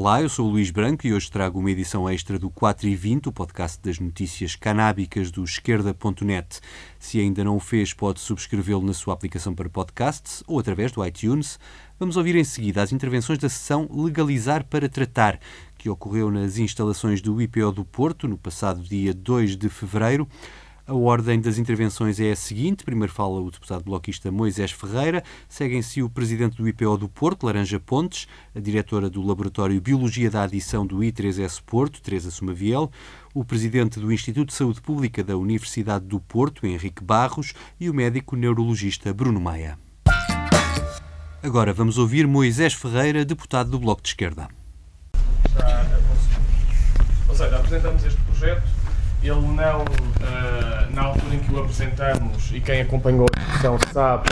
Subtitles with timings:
[0.00, 2.94] Olá, eu sou o Luís Branco e hoje trago uma edição extra do 4 e
[2.94, 6.60] 20, o podcast das notícias canábicas do esquerda.net.
[7.00, 11.04] Se ainda não o fez, pode subscrevê-lo na sua aplicação para podcasts ou através do
[11.04, 11.58] iTunes.
[11.98, 15.40] Vamos ouvir em seguida as intervenções da sessão Legalizar para Tratar,
[15.76, 20.28] que ocorreu nas instalações do IPO do Porto no passado dia 2 de fevereiro.
[20.88, 26.02] A ordem das intervenções é a seguinte: primeiro fala o deputado bloquista Moisés Ferreira, seguem-se
[26.02, 30.86] o presidente do IPO do Porto, Laranja Pontes, a diretora do Laboratório Biologia da Adição
[30.86, 32.90] do I3S Porto, Teresa Sumaviel,
[33.34, 37.94] o presidente do Instituto de Saúde Pública da Universidade do Porto, Henrique Barros, e o
[37.94, 39.78] médico neurologista Bruno Maia.
[41.42, 44.48] Agora vamos ouvir Moisés Ferreira, deputado do Bloco de Esquerda.
[47.28, 48.77] Ou seja, apresentamos este projeto
[49.28, 54.30] ele não, uh, na altura em que o apresentamos, e quem acompanhou a discussão sabe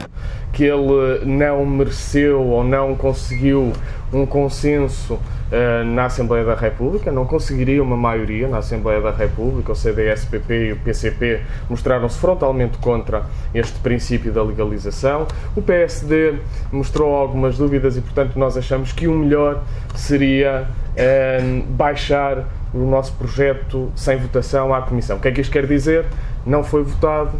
[0.53, 3.73] que ele não mereceu ou não conseguiu
[4.11, 9.73] um consenso uh, na Assembleia da República, não conseguiria uma maioria na Assembleia da República,
[9.73, 15.27] o CDS-PP e o PCP mostraram-se frontalmente contra este princípio da legalização.
[15.55, 16.37] O PSD
[16.73, 19.63] mostrou algumas dúvidas e, portanto, nós achamos que o melhor
[19.95, 22.45] seria uh, baixar
[22.77, 25.17] o nosso projeto sem votação à Comissão.
[25.17, 26.05] O que é que isto quer dizer?
[26.45, 27.33] Não foi votado,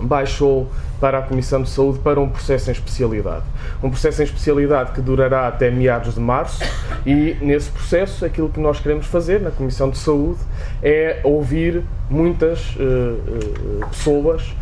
[0.00, 3.44] baixou para a Comissão de Saúde para um processo em especialidade.
[3.82, 6.62] Um processo em especialidade que durará até meados de março
[7.06, 10.40] e, nesse processo, aquilo que nós queremos fazer na Comissão de Saúde
[10.82, 14.54] é ouvir muitas uh, uh, pessoas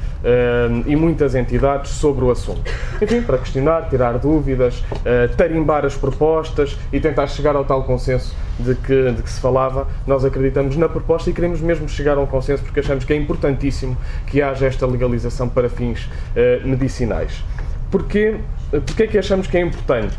[0.87, 2.71] e muitas entidades sobre o assunto.
[3.01, 8.35] Enfim, para questionar, tirar dúvidas, uh, tarimbar as propostas e tentar chegar ao tal consenso
[8.59, 9.87] de que, de que se falava.
[10.07, 13.17] Nós acreditamos na proposta e queremos mesmo chegar a um consenso porque achamos que é
[13.17, 17.45] importantíssimo que haja esta legalização para fins uh, medicinais.
[17.91, 18.37] Porquê?
[18.71, 20.17] Porquê é que achamos que é importante?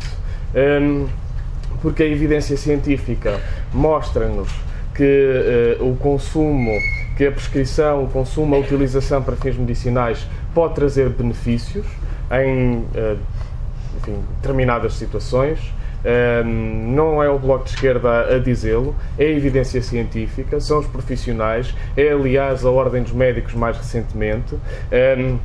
[0.54, 1.06] Um,
[1.82, 3.40] porque a evidência científica
[3.72, 4.48] mostra-nos
[4.94, 6.72] que uh, o consumo
[7.18, 10.24] que a prescrição, o consumo, a utilização para fins medicinais
[10.54, 11.84] pode trazer benefícios
[12.30, 13.16] em eh,
[13.96, 15.58] enfim, determinadas situações.
[16.04, 20.86] Ehm, não é o Bloco de Esquerda a dizê-lo, é a evidência científica, são os
[20.86, 24.54] profissionais, é aliás a Ordem dos Médicos mais recentemente.
[24.92, 25.38] Ehm,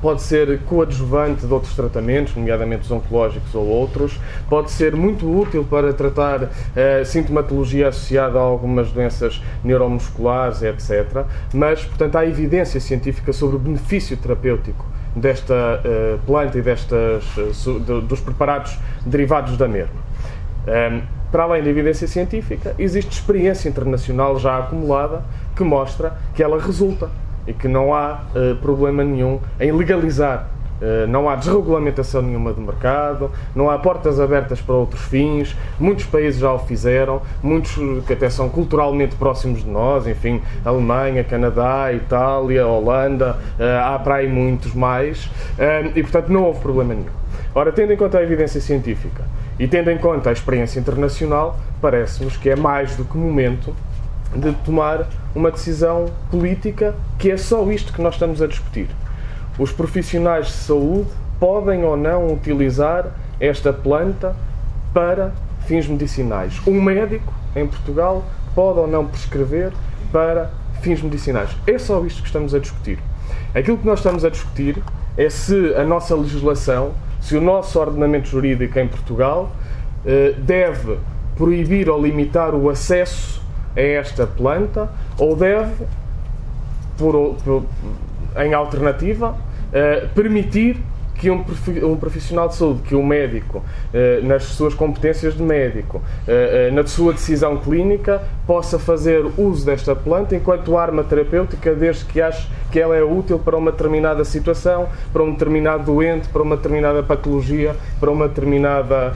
[0.00, 4.18] pode ser coadjuvante de outros tratamentos, nomeadamente os oncológicos ou outros,
[4.48, 6.48] pode ser muito útil para tratar uh,
[7.04, 11.24] sintomatologia associada a algumas doenças neuromusculares, etc.
[11.52, 18.00] Mas, portanto, há evidência científica sobre o benefício terapêutico desta uh, planta e destas, uh,
[18.00, 20.00] dos preparados derivados da mesma.
[20.66, 25.22] Um, ehm, para além da evidência científica, existe experiência internacional já acumulada
[25.54, 27.08] que mostra que ela resulta
[27.50, 30.48] e que não há uh, problema nenhum em legalizar.
[30.80, 35.56] Uh, não há desregulamentação nenhuma do mercado, não há portas abertas para outros fins.
[35.78, 37.74] Muitos países já o fizeram, muitos
[38.06, 44.16] que até são culturalmente próximos de nós, enfim, Alemanha, Canadá, Itália, Holanda, uh, há para
[44.16, 45.28] aí muitos mais,
[45.94, 47.20] e portanto não houve problema nenhum.
[47.52, 49.24] Ora, tendo em conta a evidência científica
[49.58, 53.74] e tendo em conta a experiência internacional, parece-nos que é mais do que momento
[54.34, 58.88] de tomar uma decisão política que é só isto que nós estamos a discutir.
[59.58, 63.06] Os profissionais de saúde podem ou não utilizar
[63.40, 64.36] esta planta
[64.92, 65.32] para
[65.66, 66.60] fins medicinais.
[66.66, 68.24] Um médico em Portugal
[68.54, 69.72] pode ou não prescrever
[70.12, 71.50] para fins medicinais.
[71.66, 72.98] É só isto que estamos a discutir.
[73.54, 74.82] Aquilo que nós estamos a discutir
[75.16, 79.50] é se a nossa legislação, se o nosso ordenamento jurídico em Portugal
[80.06, 80.98] eh, deve
[81.36, 83.42] proibir ou limitar o acesso
[83.76, 84.88] a esta planta
[85.18, 85.84] ou deve,
[86.96, 87.64] por, por,
[88.36, 90.76] em alternativa, uh, permitir
[91.20, 91.44] que um,
[91.82, 96.86] um profissional de saúde, que um médico, uh, nas suas competências de médico, uh, na
[96.86, 102.80] sua decisão clínica, possa fazer uso desta planta enquanto arma terapêutica, desde que ache que
[102.80, 107.76] ela é útil para uma determinada situação, para um determinado doente, para uma determinada patologia,
[107.98, 109.12] para uma determinada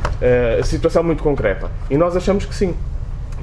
[0.64, 1.70] situação muito concreta.
[1.88, 2.74] E nós achamos que sim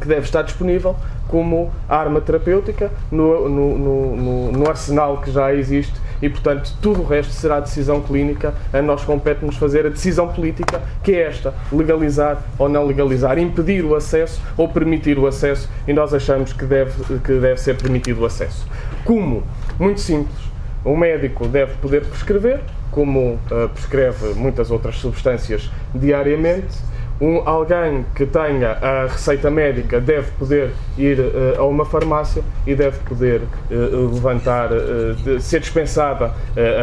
[0.01, 0.95] que deve estar disponível
[1.27, 7.05] como arma terapêutica no, no, no, no, arsenal que já existe e, portanto, tudo o
[7.05, 8.53] resto será decisão clínica.
[8.73, 13.85] A nós compete-nos fazer a decisão política, que é esta: legalizar ou não legalizar, impedir
[13.85, 18.21] o acesso ou permitir o acesso, e nós achamos que deve, que deve ser permitido
[18.21, 18.67] o acesso.
[19.05, 19.43] Como?
[19.79, 20.51] Muito simples.
[20.83, 22.59] O médico deve poder prescrever,
[22.91, 30.31] como uh, prescreve muitas outras substâncias diariamente um, alguém que tenha a receita médica deve
[30.31, 36.33] poder ir uh, a uma farmácia e deve poder uh, levantar, uh, de, ser dispensada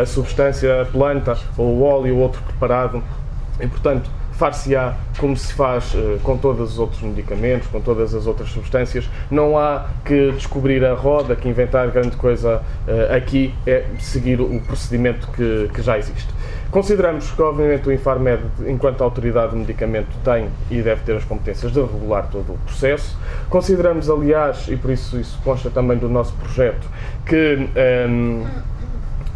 [0.00, 3.02] a substância, a planta ou o óleo ou outro preparado
[3.61, 4.08] e, portanto,
[4.38, 9.11] far-se-á como se faz uh, com todos os outros medicamentos, com todas as outras substâncias.
[9.29, 14.61] Não há que descobrir a roda, que inventar grande coisa uh, aqui, é seguir o
[14.61, 16.38] procedimento que, que já existe.
[16.70, 21.73] Consideramos que, obviamente, o Infarmed, enquanto autoridade do medicamento, tem e deve ter as competências
[21.73, 23.17] de regular todo o processo.
[23.49, 26.87] Consideramos, aliás, e por isso isso consta também do nosso projeto,
[27.25, 27.69] que
[28.09, 28.44] um,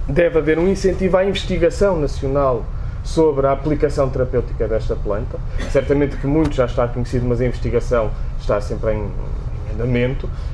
[0.06, 2.64] deve haver um incentivo à investigação nacional
[3.02, 5.38] sobre a aplicação terapêutica desta planta.
[5.70, 9.10] Certamente que muito já está conhecido, mas a investigação está sempre em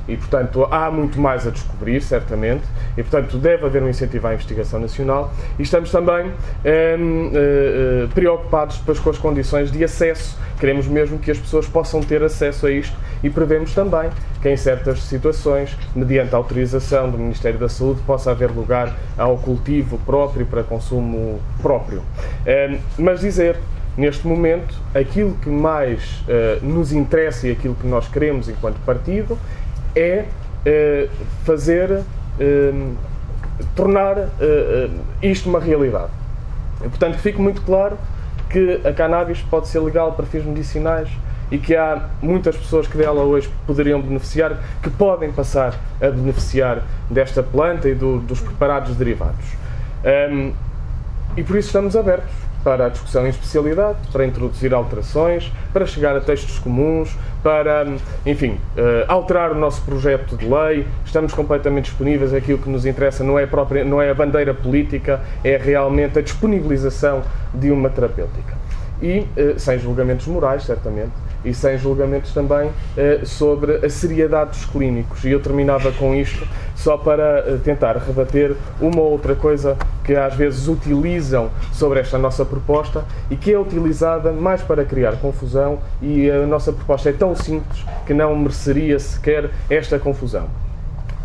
[0.07, 2.63] e, portanto, há muito mais a descobrir, certamente,
[2.97, 6.31] e, portanto, deve haver um incentivo à investigação nacional e estamos também
[6.63, 10.37] eh, eh, preocupados depois com as condições de acesso.
[10.59, 14.09] Queremos mesmo que as pessoas possam ter acesso a isto e prevemos também
[14.41, 19.97] que, em certas situações, mediante autorização do Ministério da Saúde, possa haver lugar ao cultivo
[20.05, 22.01] próprio para consumo próprio.
[22.45, 23.57] Eh, mas dizer
[23.97, 29.37] Neste momento, aquilo que mais uh, nos interessa e aquilo que nós queremos enquanto partido
[29.95, 30.25] é
[30.65, 31.09] uh,
[31.43, 32.95] fazer, uh,
[33.75, 34.29] tornar
[35.21, 36.11] isto uma realidade.
[36.79, 37.97] E, portanto, fique muito claro
[38.49, 41.09] que a cannabis pode ser legal para fins medicinais
[41.51, 46.83] e que há muitas pessoas que dela hoje poderiam beneficiar, que podem passar a beneficiar
[47.09, 49.45] desta planta e do, dos preparados derivados.
[50.31, 50.53] Um,
[51.35, 56.15] e por isso estamos abertos para a discussão em especialidade, para introduzir alterações, para chegar
[56.15, 57.85] a textos comuns, para,
[58.25, 60.85] enfim, uh, alterar o nosso projeto de lei.
[61.05, 62.33] Estamos completamente disponíveis.
[62.33, 66.19] Aquilo que nos interessa não é, a própria, não é a bandeira política, é realmente
[66.19, 67.23] a disponibilização
[67.53, 68.57] de uma terapêutica.
[69.01, 71.11] E uh, sem julgamentos morais, certamente,
[71.43, 75.23] e sem julgamentos também eh, sobre a seriedade dos clínicos.
[75.23, 80.15] E eu terminava com isto só para eh, tentar rebater uma ou outra coisa que
[80.15, 85.79] às vezes utilizam sobre esta nossa proposta e que é utilizada mais para criar confusão
[86.01, 90.47] e a nossa proposta é tão simples que não mereceria sequer esta confusão.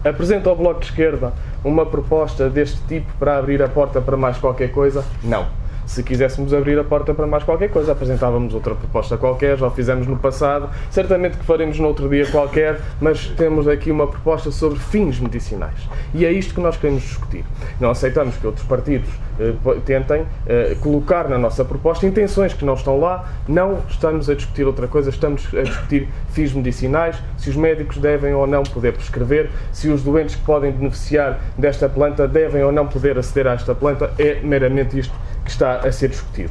[0.05, 1.33] Apresenta ao Bloco de Esquerda
[1.65, 5.03] uma proposta deste tipo para abrir a porta para mais qualquer coisa?
[5.23, 9.67] Não se quiséssemos abrir a porta para mais qualquer coisa, apresentávamos outra proposta qualquer, já
[9.67, 14.07] o fizemos no passado, certamente que faremos no outro dia qualquer, mas temos aqui uma
[14.07, 15.89] proposta sobre fins medicinais.
[16.15, 17.45] E é isto que nós queremos discutir.
[17.81, 19.09] Não aceitamos que outros partidos
[19.39, 19.53] eh,
[19.85, 24.65] tentem eh, colocar na nossa proposta intenções que não estão lá, não estamos a discutir
[24.65, 29.51] outra coisa, estamos a discutir fins medicinais, se os médicos devem ou não poder prescrever,
[29.73, 33.75] se os doentes que podem beneficiar desta planta devem ou não poder aceder a esta
[33.75, 36.51] planta, é meramente isto que está a ser discutido.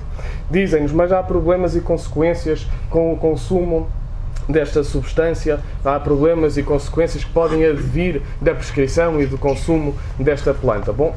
[0.50, 3.90] Dizem-nos, mas há problemas e consequências com o consumo
[4.48, 10.54] desta substância, há problemas e consequências que podem advir da prescrição e do consumo desta
[10.54, 10.92] planta.
[10.92, 11.16] Bom,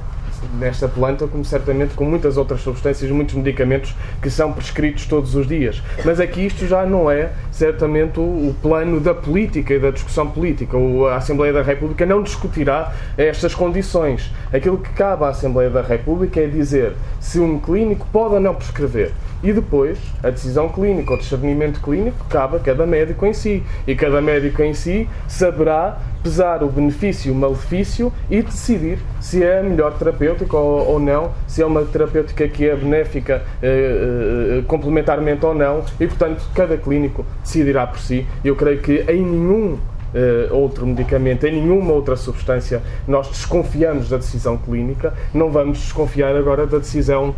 [0.58, 5.46] nesta planta, como certamente com muitas outras substâncias, muitos medicamentos que são prescritos todos os
[5.46, 5.82] dias.
[6.04, 10.76] Mas aqui isto já não é certamente o, plano da política e da discussão política.
[11.10, 14.32] a Assembleia da República não discutirá estas condições.
[14.52, 18.54] Aquilo que cabe à Assembleia da República é dizer se um clínico pode ou não
[18.54, 19.12] prescrever.
[19.42, 23.62] E depois, a decisão clínica ou discernimento clínico cabe a cada médico em si.
[23.86, 29.44] E cada médico em si saberá pesar o benefício e o malefício e decidir se
[29.44, 34.58] é a melhor terapêutica ou, ou não, se é uma terapêutica que é benéfica eh,
[34.58, 35.84] eh, complementarmente ou não.
[36.00, 38.26] E, portanto, cada clínico decidirá por si.
[38.44, 39.78] Eu creio que em nenhum
[40.14, 46.34] Uh, outro medicamento, em nenhuma outra substância, nós desconfiamos da decisão clínica, não vamos desconfiar
[46.34, 47.34] agora da decisão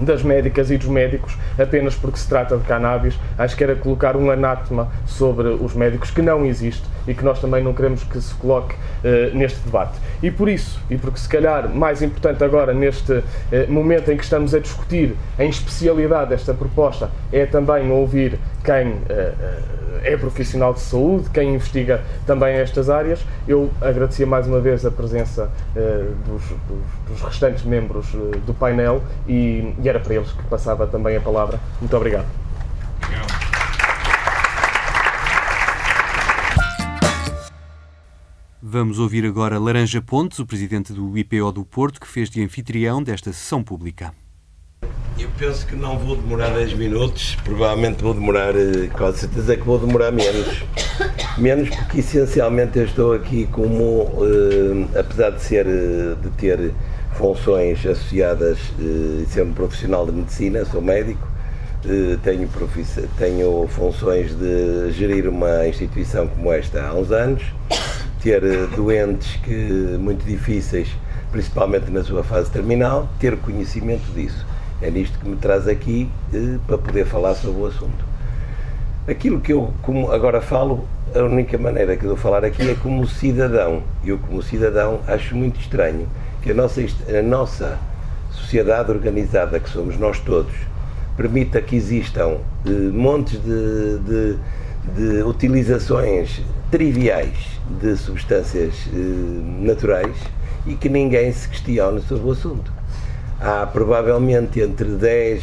[0.00, 3.18] das médicas e dos médicos apenas porque se trata de cannabis.
[3.36, 7.40] Acho que era colocar um anátema sobre os médicos que não existe e que nós
[7.40, 9.98] também não queremos que se coloque uh, neste debate.
[10.22, 13.24] E por isso, e porque se calhar mais importante agora neste uh,
[13.68, 19.80] momento em que estamos a discutir em especialidade esta proposta, é também ouvir quem uh,
[20.02, 23.20] é profissional de saúde, quem investiga também estas áreas.
[23.46, 25.50] Eu agradecia mais uma vez a presença
[26.24, 26.58] dos, dos,
[27.08, 28.06] dos, restantes membros
[28.46, 31.60] do painel e, e era para eles que passava também a palavra.
[31.80, 32.26] Muito obrigado.
[38.72, 43.02] Vamos ouvir agora Laranja Pontes, o presidente do IPO do Porto, que fez de anfitrião
[43.02, 44.14] desta sessão pública.
[45.18, 49.64] Eu penso que não vou demorar 10 minutos, provavelmente vou demorar, eh, com certeza que
[49.64, 50.62] vou demorar menos.
[51.36, 56.72] Menos porque essencialmente eu estou aqui como, eh, apesar de ser, eh, de ter
[57.14, 61.26] funções associadas e ser um profissional de medicina, sou médico,
[62.22, 62.48] tenho,
[63.18, 67.42] tenho funções de gerir uma instituição como esta há uns anos
[68.22, 70.88] ter eh, doentes que, muito difíceis,
[71.30, 74.46] principalmente na sua fase terminal, ter conhecimento disso.
[74.82, 78.04] É nisto que me traz aqui eh, para poder falar sobre o assunto.
[79.08, 82.74] Aquilo que eu como agora falo, a única maneira que eu vou falar aqui é
[82.74, 83.82] como cidadão.
[84.04, 86.06] Eu, como cidadão, acho muito estranho
[86.42, 87.78] que a nossa, a nossa
[88.30, 90.54] sociedade organizada, que somos nós todos,
[91.16, 94.38] permita que existam eh, montes de, de,
[94.96, 97.36] de, utilizações triviais
[97.80, 98.96] de substâncias eh,
[99.60, 100.16] naturais
[100.66, 102.72] e que ninguém se questione sobre o assunto.
[103.40, 105.42] Há provavelmente entre 10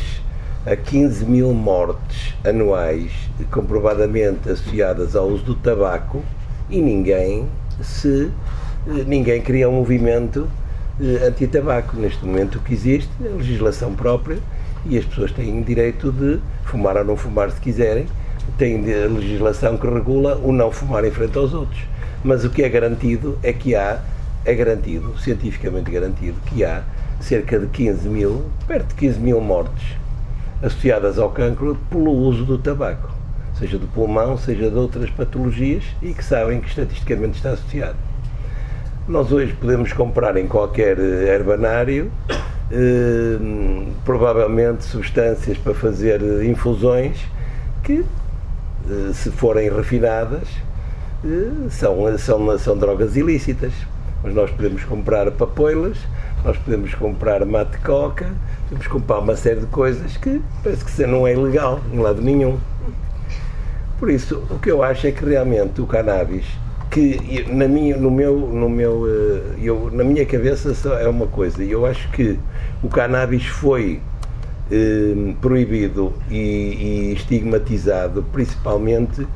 [0.66, 3.12] a 15 mil mortes anuais
[3.52, 6.24] comprovadamente associadas ao uso do tabaco
[6.70, 7.48] e ninguém
[7.82, 8.32] se
[8.88, 10.48] eh, ninguém cria um movimento
[11.02, 11.98] eh, anti-tabaco.
[11.98, 14.40] Neste momento o que existe é legislação própria
[14.86, 18.06] e as pessoas têm direito de fumar ou não fumar se quiserem,
[18.58, 21.82] têm a legislação que regula o não fumar em frente aos outros.
[22.24, 24.00] Mas o que é garantido é que há,
[24.46, 26.84] é garantido, cientificamente garantido, que há
[27.20, 29.98] cerca de 15 mil, perto de 15 mil mortes
[30.62, 33.12] associadas ao cancro pelo uso do tabaco,
[33.58, 37.98] seja do pulmão, seja de outras patologias e que sabem que estatisticamente está associado.
[39.08, 42.12] Nós hoje podemos comprar em qualquer eh, herbanário
[42.70, 43.38] eh,
[44.04, 47.18] provavelmente substâncias para fazer infusões
[47.84, 48.04] que, eh,
[49.14, 50.48] se forem refinadas,
[51.24, 53.74] eh, são, são, são drogas ilícitas.
[54.24, 55.98] Mas nós podemos comprar papoilas,
[56.44, 58.32] nós podemos comprar mate coca,
[58.64, 62.58] podemos comprar uma série de coisas que parece que não é ilegal em lado nenhum.
[64.00, 66.46] Por isso, o que eu acho é que realmente o cannabis
[66.90, 71.28] que na minha, no meu, no meu, eh, eu, na minha cabeça só é uma
[71.28, 71.64] coisa.
[71.64, 72.40] Eu acho que
[72.82, 74.02] o cannabis foi
[74.72, 79.28] eh, proibido e, e, estigmatizado principalmente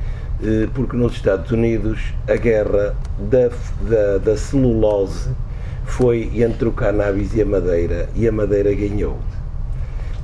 [0.44, 2.96] eh, porque nos Estados Unidos a guerra
[3.30, 3.50] da,
[3.90, 5.30] da, da celulose
[5.86, 9.18] foi entre o cannabis e a madeira e a madeira ganhou.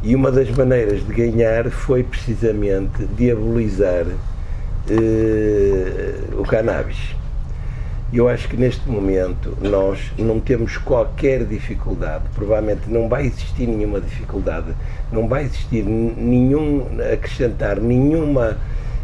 [0.03, 4.05] E uma das maneiras de ganhar foi precisamente diabolizar
[4.89, 7.16] eh, o cannabis.
[8.11, 13.99] Eu acho que neste momento nós não temos qualquer dificuldade, provavelmente não vai existir nenhuma
[13.99, 14.73] dificuldade,
[15.11, 18.57] não vai existir nenhum, acrescentar nenhuma,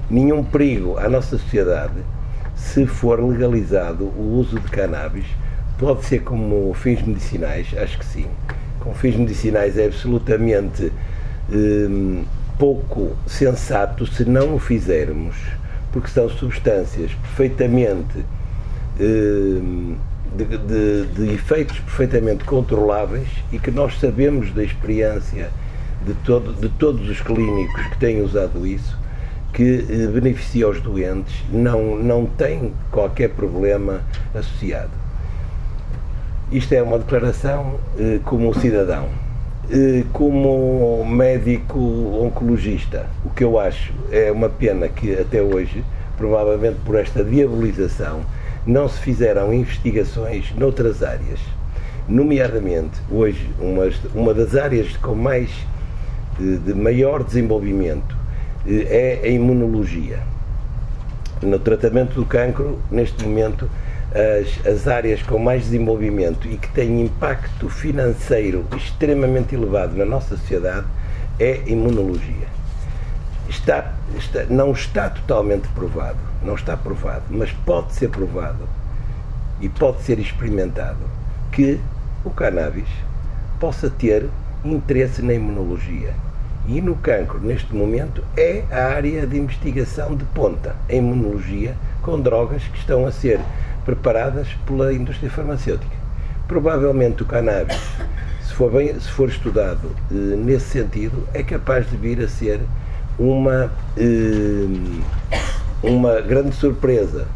[0.10, 1.96] nenhum perigo à nossa sociedade
[2.56, 5.26] se for legalizado o uso de cannabis.
[5.78, 8.28] Pode ser como fins medicinais, acho que sim.
[8.80, 10.94] Com fins medicinais é absolutamente
[11.52, 12.24] hum,
[12.58, 15.36] pouco sensato se não o fizermos,
[15.92, 18.24] porque são substâncias perfeitamente
[18.98, 19.96] de,
[20.36, 25.50] de, de, efeitos perfeitamente controláveis e que nós sabemos da experiência
[26.06, 29.04] de, todo, de todos os clínicos que têm usado isso
[29.54, 34.02] que eh, beneficia os doentes, não, não tem qualquer problema
[34.34, 34.90] associado.
[36.52, 39.08] Isto é uma declaração eh, como cidadão.
[39.70, 45.84] Eh, como médico oncologista, o que eu acho é uma pena que até hoje,
[46.18, 48.22] provavelmente por esta diabolização,
[48.66, 51.40] não se fizeram investigações noutras áreas,
[52.08, 55.50] nomeadamente hoje uma, uma das áreas com mais
[56.40, 58.16] de, maior desenvolvimento
[58.68, 60.20] eh, é a imunologia.
[61.42, 63.70] No tratamento do cancro, neste momento,
[64.14, 70.38] as, as áreas com mais desenvolvimento e que têm impacto financeiro extremamente elevado na nossa
[70.38, 70.86] sociedade
[71.40, 72.48] é a imunologia.
[73.50, 78.68] Está, está, não está totalmente provado, não está provado, mas pode ser provado
[79.62, 81.00] e pode ser experimentado
[81.52, 81.80] que
[82.24, 82.88] o cannabis
[83.60, 84.30] possa ter
[84.64, 86.14] interesse na imunologia.
[86.66, 92.20] E no cancro, neste momento, é a área de investigação de ponta, a imunologia, com
[92.20, 93.40] drogas que estão a ser
[93.86, 95.96] preparadas pela indústria farmacêutica.
[96.48, 97.78] Provavelmente o cannabis,
[98.48, 102.62] se for, bem, se for estudado eh, nesse sentido, é capaz de vir a ser
[103.20, 104.68] uma, eh,
[105.84, 107.28] uma grande surpresa,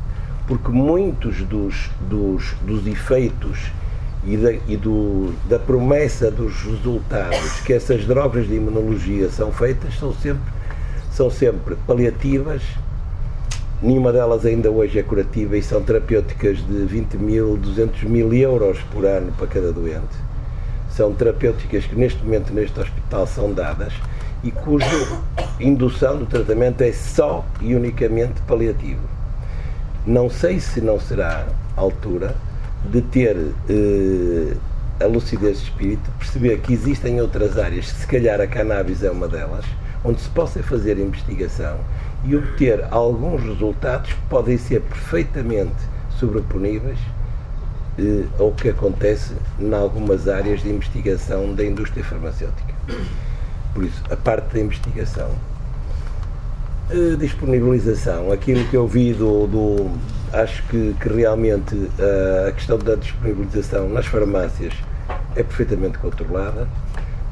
[0.47, 3.59] porque muitos dos, dos, dos efeitos
[4.25, 9.97] e, da, e do, da promessa dos resultados que essas drogas de imunologia são feitas
[9.99, 10.51] são sempre,
[11.11, 12.61] são sempre paliativas,
[13.81, 18.79] nenhuma delas ainda hoje é curativa e são terapêuticas de 20 mil, 200 mil euros
[18.91, 20.27] por ano para cada doente.
[20.89, 23.93] São terapêuticas que neste momento neste hospital são dadas
[24.47, 24.87] e cuja
[25.59, 29.01] indução do tratamento é só e unicamente paliativo.
[30.05, 32.33] Não sei se não será a altura
[32.89, 33.35] de ter
[33.69, 34.55] eh,
[35.03, 39.27] a lucidez de espírito, perceber que existem outras áreas, se calhar a cannabis é uma
[39.27, 39.65] delas,
[40.01, 41.77] onde se possa fazer investigação
[42.23, 45.75] e obter alguns resultados que podem ser perfeitamente
[46.17, 46.99] sobreponíveis
[47.99, 52.73] eh, ao que acontece em algumas áreas de investigação da indústria farmacêutica.
[53.77, 55.29] Por isso, a parte da investigação.
[56.89, 59.91] A disponibilização, aquilo que eu vi do, do
[60.33, 64.73] acho que, que realmente uh, a questão da disponibilização nas farmácias
[65.35, 66.67] é perfeitamente controlada.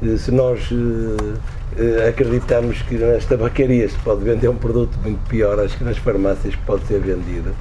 [0.00, 5.58] Uh, se nós uh, acreditamos que nas tabacarias se pode vender um produto muito pior,
[5.58, 7.52] acho que nas farmácias pode ser vendido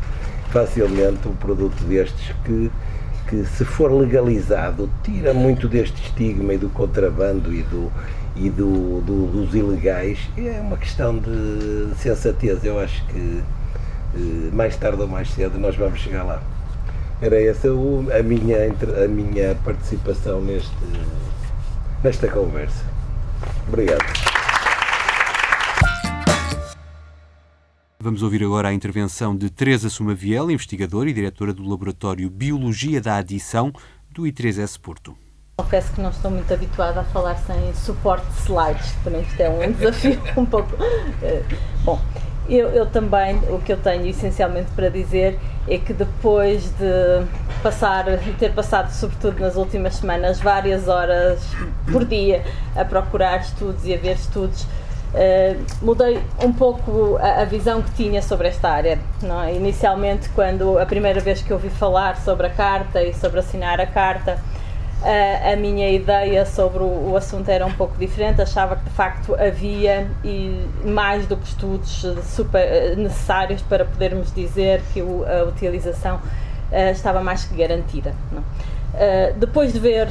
[0.51, 2.71] facilmente um produto destes que,
[3.29, 7.91] que se for legalizado, tira muito deste estigma e do contrabando e, do,
[8.35, 10.19] e do, do dos ilegais.
[10.37, 12.63] É uma questão de sensatez.
[12.63, 13.43] Eu acho que
[14.15, 16.41] eh, mais tarde ou mais cedo nós vamos chegar lá.
[17.21, 18.57] Era essa a minha,
[19.03, 20.75] a minha participação neste,
[22.03, 22.83] nesta conversa.
[23.67, 24.03] Obrigado.
[27.99, 33.15] Vamos ouvir agora a intervenção de Teresa Sumaviel, investigadora e diretora do Laboratório Biologia da
[33.15, 33.73] Adição
[34.11, 35.24] do I3S Porto.
[35.57, 39.49] Confesso que não estou muito habituada a falar sem suporte de slides, também isto é
[39.49, 40.75] um desafio um pouco.
[41.23, 41.43] Eh,
[41.85, 41.97] bom,
[42.49, 47.25] eu, eu, também, o que eu tenho essencialmente para dizer é que depois de
[47.63, 48.03] passar,
[48.37, 51.41] ter passado, sobretudo nas últimas semanas, várias horas
[51.89, 52.43] por dia
[52.75, 57.91] a procurar estudos e a ver estudos, uh, mudei um pouco a, a, visão que
[57.91, 58.99] tinha sobre esta área.
[59.45, 59.55] É?
[59.55, 63.87] Inicialmente, quando a primeira vez que ouvi falar sobre a carta e sobre assinar a
[63.87, 64.37] carta,
[65.03, 68.41] a, minha ideia sobre o, o, assunto era um pouco diferente.
[68.41, 74.33] Achava que de facto havia e mais do que estudos super eh, necessários para podermos
[74.33, 78.13] dizer que o, a utilização uh, estava mais que garantida.
[78.33, 80.07] Uh, depois de ver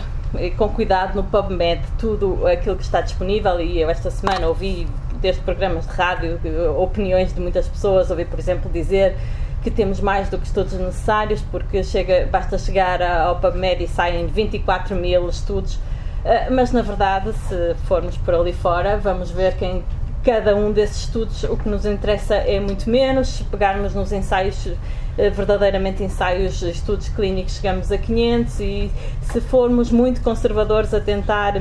[0.56, 4.86] com cuidado no PubMed tudo aquilo que está disponível e eu esta semana ouvi
[5.20, 6.40] desde programas de rádio
[6.76, 9.16] opiniões de muitas pessoas, ouvi por exemplo dizer
[9.64, 14.26] que temos mais do que estudos necessários, porque chega, basta chegar ao PubMed e saem
[14.26, 19.64] 24 mil estudos, uh, mas na verdade, se formos por ali fora, vamos ver que
[19.64, 19.82] em
[20.22, 23.28] cada um desses estudos o que nos interessa é muito menos.
[23.28, 24.76] Se pegarmos nos ensaios, uh,
[25.16, 31.54] verdadeiramente ensaios, estudos clínicos, chegamos a 500 e se formos muito conservadores a tentar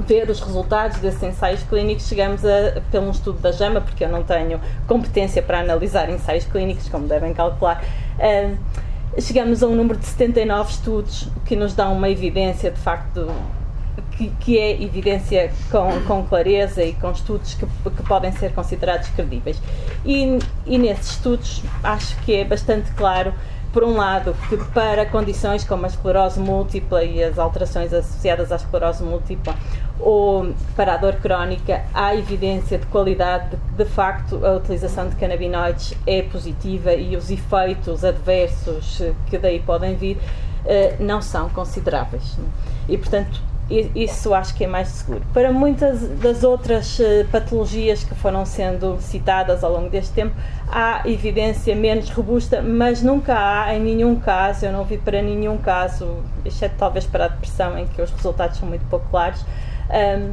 [0.00, 4.22] ver os resultados desses ensaios clínicos, chegamos a, pelo estudo da JAMA, porque eu não
[4.22, 7.84] tenho competência para analisar ensaios clínicos, como devem calcular,
[8.18, 13.30] uh, chegamos a um número de 79 estudos que nos dão uma evidência, de facto,
[14.12, 19.08] que, que é evidência com, com, clareza e com estudos que, que podem ser considerados
[19.10, 19.60] credíveis.
[20.04, 23.34] E, e nesses estudos acho que é bastante claro
[23.72, 28.56] por um lado, que para condições como a esclerose múltipla e as alterações associadas à
[28.56, 29.54] esclerose múltipla
[29.98, 35.16] ou para a dor crónica, há evidência de qualidade de, de facto a utilização de
[35.16, 40.18] canabinoides é positiva e os efeitos adversos que daí podem vir
[40.64, 42.36] eh, não são consideráveis.
[42.88, 45.22] E, portanto, isso acho que é mais seguro.
[45.32, 50.34] Para muitas das outras eh, patologias que foram sendo citadas ao longo deste tempo,
[50.70, 55.56] há evidência menos robusta, mas nunca há, em nenhum caso, eu não vi para nenhum
[55.58, 59.44] caso, exceto talvez para a depressão, em que os resultados são muito pouco claros,
[59.90, 60.32] um,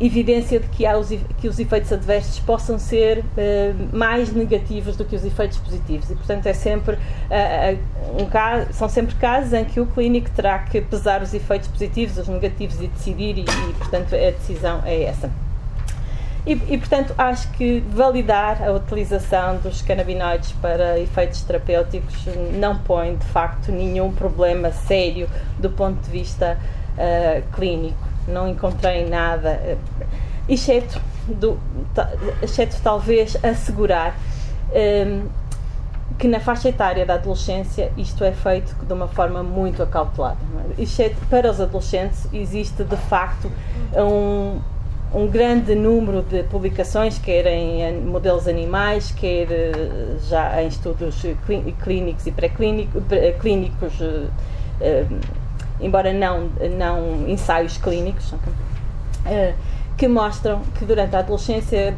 [0.00, 1.08] evidência de que, há os,
[1.38, 6.14] que os efeitos adversos possam ser uh, mais negativos do que os efeitos positivos e
[6.14, 10.80] portanto é sempre uh, um caso, são sempre casos em que o clínico terá que
[10.80, 15.30] pesar os efeitos positivos, os negativos e decidir e, e portanto a decisão é essa.
[16.46, 22.24] E, e, portanto, acho que validar a utilização dos canabinoides para efeitos terapêuticos
[22.58, 26.56] não põe, de facto, nenhum problema sério do ponto de vista
[26.96, 29.76] uh, clínico não encontrei nada, eh,
[30.48, 31.58] exceto, do,
[32.42, 34.16] exceto talvez assegurar
[34.70, 35.22] um, ehm,
[36.18, 40.38] que na faixa etária da adolescência isto é feito de uma forma muito acautelada.
[40.78, 40.82] É?
[40.82, 43.50] Exceto para os adolescentes existe de facto
[43.94, 44.60] um,
[45.14, 49.72] um grande número de publicações, quer em modelos animais, quer eh,
[50.28, 51.22] já em estudos
[51.82, 53.94] clínicos e pré-clínicos,
[55.80, 59.54] embora não, não ensaios clínicos, uh,
[59.96, 61.94] que mostram que durante a adolescência,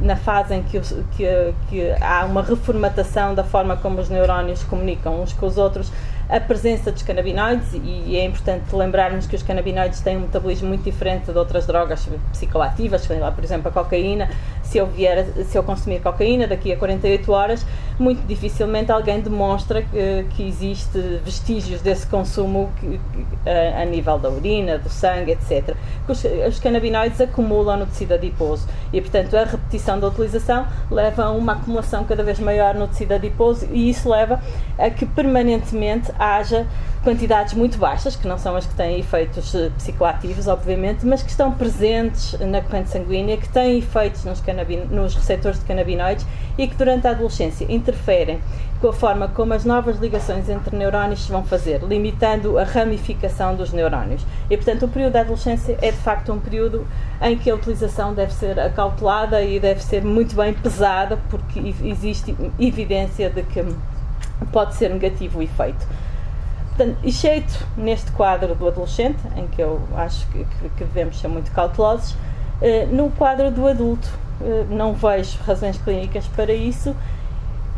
[0.00, 0.80] na fase em que,
[1.16, 5.92] que, que há uma reformatação da forma como os neurónios comunicam uns com os outros,
[6.28, 10.82] a presença dos canabinoides, e é importante lembrarmos que os canabinoides têm um metabolismo muito
[10.82, 14.28] diferente de outras drogas psicoativas, por exemplo a cocaína.
[14.62, 17.64] Se eu, vier, se eu consumir cocaína daqui a 48 horas,
[17.98, 23.00] muito dificilmente alguém demonstra que, que existe vestígios desse consumo que,
[23.48, 25.76] a, a, nível da urina, do sangue, etc.
[26.08, 31.30] Os, os canabinoides acumulam no tecido adiposo e, portanto, a repetição da utilização leva a
[31.30, 34.40] uma acumulação cada vez maior no tecido adiposo e isso leva
[34.78, 36.66] a que permanentemente haja
[37.02, 41.30] quantidades muito baixas, que não são as que têm efeitos eh, psicoativos, obviamente, mas que
[41.30, 44.42] estão presentes na corrente sanguínea, que têm efeitos nos,
[44.90, 46.26] nos receptores de canabinoides
[46.58, 48.40] e que durante a adolescência interferem
[48.80, 53.54] com a forma como as novas ligações entre neurónios se vão fazer, limitando a ramificação
[53.54, 54.24] dos neurónios.
[54.50, 56.86] E, portanto, o período da adolescência é de facto um período
[57.20, 62.36] em que a utilização deve ser acautelada e deve ser muito bem pesada, porque existe
[62.58, 63.64] evidência de que
[64.52, 65.86] pode ser negativo o efeito.
[66.76, 70.44] Portanto, exceto neste quadro do adolescente, em que eu acho que,
[70.76, 72.14] que, devemos ser muito cautelosos,
[72.60, 74.25] eh, no quadro do adulto
[74.70, 76.94] não vejo razões clínicas para isso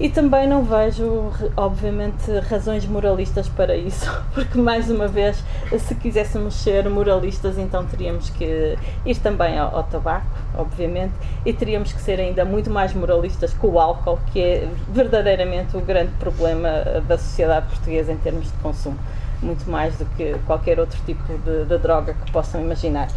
[0.00, 5.42] e também não vejo, obviamente, razões moralistas para isso, porque, mais uma vez,
[5.76, 11.92] se quiséssemos ser moralistas, então teríamos que ir também ao, ao, tabaco, obviamente, e teríamos
[11.92, 16.68] que ser ainda muito mais moralistas com o álcool, que é verdadeiramente o grande problema
[17.08, 18.98] da sociedade portuguesa em termos de consumo,
[19.42, 23.08] muito mais do que qualquer outro tipo de, de droga que possam imaginar.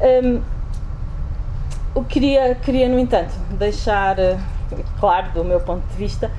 [0.00, 0.40] Um,
[1.96, 4.16] eu queria, queria, no entanto, deixar
[5.00, 6.30] claro, do meu ponto de vista,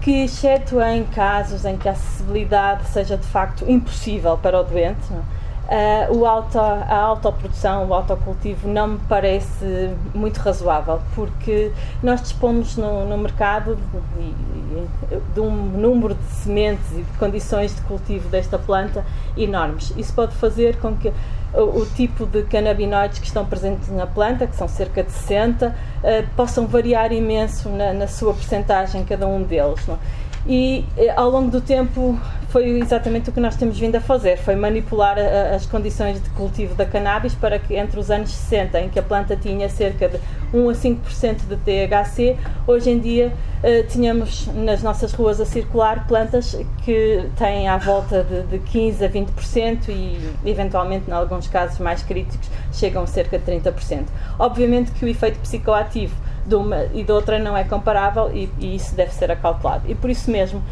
[0.00, 5.12] que, exceto em casos em que a acessibilidade seja de facto impossível para o doente,
[5.12, 12.76] uh, o auto, a autoprodução, o autocultivo não me parece muito razoável, porque nós dispomos
[12.76, 13.76] no, no mercado
[14.16, 19.04] de, de, um número de sementes e de condições de cultivo desta planta
[19.36, 19.92] enormes.
[19.96, 21.12] Isso pode fazer com que
[21.54, 25.72] o, tipo de canabinoides que estão presentes na planta, que são cerca de 60, uh,
[26.02, 29.86] eh, possam variar imenso na, na sua percentagem cada um deles.
[29.86, 29.98] Não?
[30.46, 32.18] E uh, ao longo do tempo
[32.56, 36.30] foi exatamente o que nós temos vindo a fazer, foi manipular a, as condições de
[36.30, 40.08] cultivo da cannabis para que entre os anos 60, em que a planta tinha cerca
[40.08, 40.18] de
[40.54, 42.34] 1 a 5% de THC,
[42.66, 43.30] hoje em dia
[43.62, 49.04] uh, tínhamos nas nossas ruas a circular plantas que têm à volta de, de 15
[49.04, 54.04] a 20% e eventualmente, em alguns casos mais críticos, chegam a cerca de 30%.
[54.38, 56.16] Obviamente que o efeito psicoativo
[56.46, 59.82] de uma e de outra não é comparável e, e isso deve ser acautelado.
[59.86, 60.62] E por isso mesmo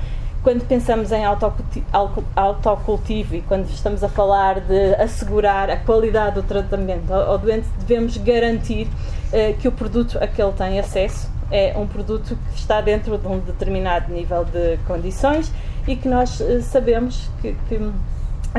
[0.45, 1.25] quando pensamos em
[2.37, 8.19] autocultivo e quando estamos a falar de assegurar a qualidade do tratamento ao, doente, devemos
[8.19, 12.83] garantir uh, que o produto a que ele tem acesso é um produto que está
[12.83, 15.51] dentro de um determinado nível de condições
[15.89, 17.91] e que nós uh, sabemos que, que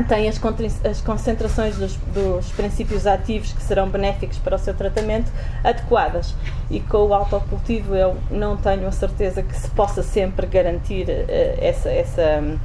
[0.04, 0.40] tem as,
[0.84, 5.30] as concentrações dos, dos, princípios ativos que serão benéficos para o seu tratamento
[5.64, 6.34] adequadas.
[6.70, 11.58] E com o autocultivo eu não tenho a certeza que se possa sempre garantir uh,
[11.58, 12.58] essa, essa, uh,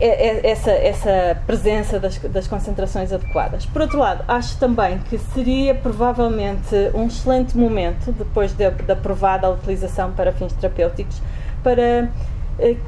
[0.00, 3.66] essa, essa presença das, das concentrações adequadas.
[3.66, 9.46] Por outro lado, acho também que seria provavelmente um excelente momento, depois de, de aprovada
[9.46, 11.20] a utilização para fins terapêuticos,
[11.62, 12.08] para eh,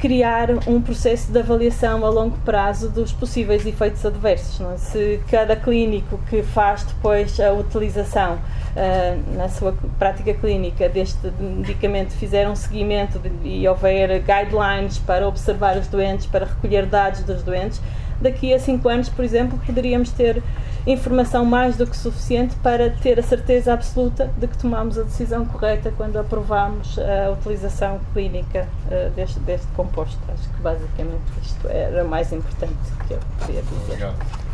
[0.00, 4.60] criar um processo de avaliação a longo prazo dos possíveis efeitos adversos.
[4.60, 4.76] É?
[4.76, 12.10] Se cada clínico que faz depois a utilização uh, na sua prática clínica deste medicamento
[12.12, 17.42] fizer um seguimento de, e houver guidelines para observar os doentes, para recolher dados dos
[17.42, 17.80] doentes,
[18.20, 20.42] daqui a 5 anos, por exemplo, poderíamos ter
[20.86, 25.44] informação mais do que suficiente para ter a certeza absoluta de que tomamos a decisão
[25.44, 30.18] correta quando aprovamos a utilização clínica uh, deste, deste composto.
[30.32, 32.74] Acho que basicamente isto era o mais importante
[33.06, 33.84] que eu queria dizer.
[33.84, 34.50] Obrigado.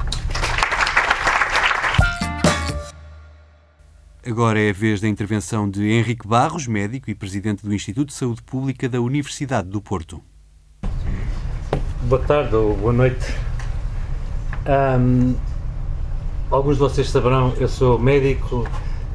[4.26, 8.14] Agora é a vez da intervenção de Henrique Barros, médico e presidente do Instituto de
[8.14, 10.20] Saúde Pública da Universidade do Porto.
[12.02, 13.24] Boa tarde ou boa noite.
[14.66, 15.36] Um,
[16.50, 18.66] alguns de vocês saberão, eu sou médico,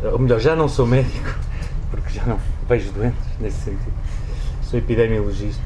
[0.03, 1.35] ou melhor, já não sou médico,
[1.89, 3.93] porque já não vejo doentes nesse sentido.
[4.63, 5.61] Sou epidemiologista.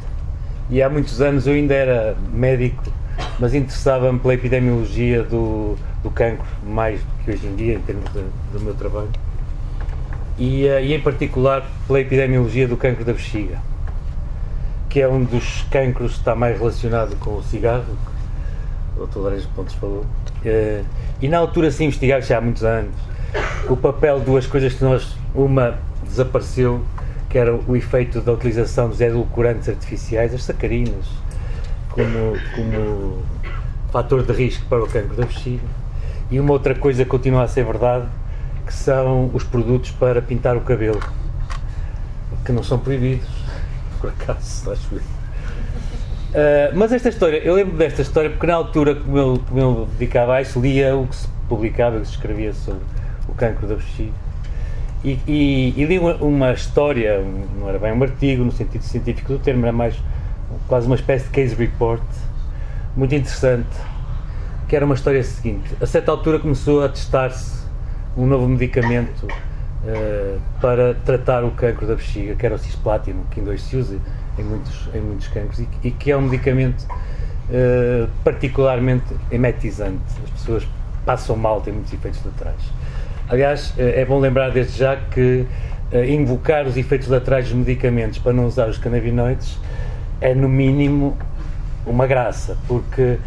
[0.70, 2.84] E há muitos anos eu ainda era médico,
[3.40, 8.12] mas interessava-me pela epidemiologia do, do cancro, mais do que hoje em dia, em termos
[8.12, 9.10] de, do meu trabalho.
[10.38, 13.60] E, eh, e em particular pela epidemiologia do cancro da bexiga,
[14.90, 17.96] que é um dos cancros que está mais relacionado com o cigarro,
[18.98, 19.48] o Dr.
[19.56, 20.06] Pontes falou
[21.22, 22.94] e na altura se investigava, já há muitos anos,
[23.68, 25.16] o papel de duas coisas que nós.
[25.34, 26.82] Uma desapareceu,
[27.30, 31.06] que era o efeito da utilização dos edulcorantes artificiais, as sacarinas,
[31.90, 33.22] como, como
[33.92, 35.68] fator de risco para o cancro da bexiga.
[36.32, 38.06] E uma outra coisa que continua a ser verdade,
[38.66, 41.02] que são os produtos para pintar o cabelo,
[42.46, 43.28] que não são proibidos,
[44.00, 45.15] por acaso, acho eu.
[46.36, 49.88] Uh, mas esta história, eu lembro desta história porque na altura como eu, como eu
[49.98, 52.82] dedicava a isso, lia o que se publicava, o que se escrevia sobre
[53.30, 54.12] o cancro da bexiga.
[55.02, 57.24] E, e, e li uma, uma, história,
[57.58, 59.96] não era bem um artigo no sentido científico do termo, era mais
[60.68, 62.04] quase uma espécie de case report,
[62.98, 63.78] muito interessante,
[64.68, 65.74] que era uma história seguinte.
[65.80, 67.64] A certa altura começou a testar-se
[68.18, 73.40] um novo medicamento uh, para tratar o cancro da bexiga, que era o cisplatina, que
[73.40, 74.00] ainda hoje se usa
[74.38, 76.86] em muitos, em muitos cancros, e, e que é um medicamento
[77.50, 80.02] uh, particularmente emetizante.
[80.24, 80.68] As pessoas
[81.06, 82.62] passam mal, têm muitos efeitos laterais.
[83.28, 85.46] Aliás, eh, é bom lembrar desde já que
[85.92, 89.58] uh, invocar os efeitos laterais dos medicamentos para não usar os canabinoides
[90.22, 91.18] é, no mínimo,
[91.86, 93.18] uma graça, porque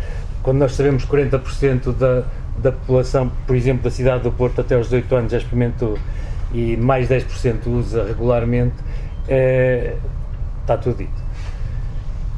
[0.42, 2.24] quando nós sabemos que 40% da,
[2.58, 5.98] da população, por exemplo, da cidade do Porto até aos 18 anos já experimentou
[6.52, 8.74] e mais 10% usa regularmente,
[10.72, 11.28] está tudo dito.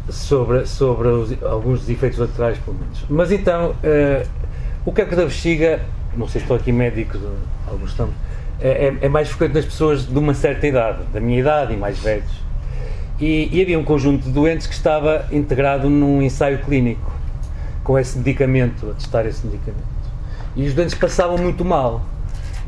[0.08, 3.04] Sobre, sobre os, alguns dos efeitos laterais, pelo menos.
[3.08, 4.28] Mas então, uh,
[4.84, 5.80] o cancro da bexiga
[6.16, 7.20] não sei se estou aqui médicos,
[7.68, 8.08] alguns estão,
[8.60, 11.76] é, é, é, mais frequente nas pessoas de uma certa idade, da minha idade e
[11.76, 12.30] mais velhos.
[13.20, 17.12] E, e, havia um conjunto de doentes que estava integrado num ensaio clínico,
[17.84, 19.84] com esse medicamento, a testar esse medicamento.
[20.56, 22.02] E os doentes passavam muito mal,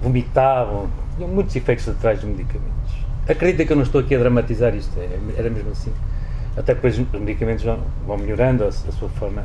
[0.02, 2.81] vomitavam, tinham muitos efeitos laterais dos medicamentos.
[3.28, 5.92] Acredita que eu não estou aqui a dramatizar isto, é, era mesmo assim.
[6.56, 9.44] Até depois os medicamentos vão, vão melhorando a, a sua forma.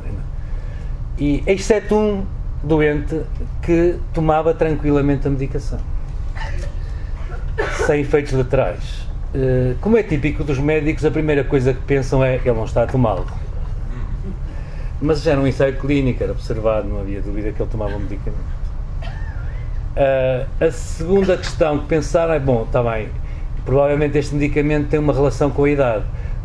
[1.18, 2.26] E, exceto um
[2.62, 3.22] doente
[3.62, 5.78] que tomava tranquilamente a medicação,
[7.86, 9.08] sem efeitos laterais.
[9.34, 12.84] Eh, como é típico dos médicos, a primeira coisa que pensam é ele não está
[12.84, 13.26] a tomá-lo.
[15.00, 18.00] Mas já era um ensaio clínico, era observado, não havia dúvida que ele tomava um
[18.00, 18.58] medicamento.
[19.96, 23.08] Uh, a segunda questão que pensaram é: bom, está bem,
[23.68, 26.02] provavelmente este medicamento tem uma relação com a idade,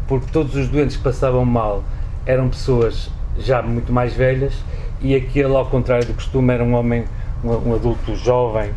[0.09, 1.81] porque todos os doentes que passavam mal
[2.25, 4.53] eram pessoas já muito mais velhas
[4.99, 7.05] e aquele, ao contrário do costume, era um homem,
[7.41, 8.71] um, um, adulto jovem,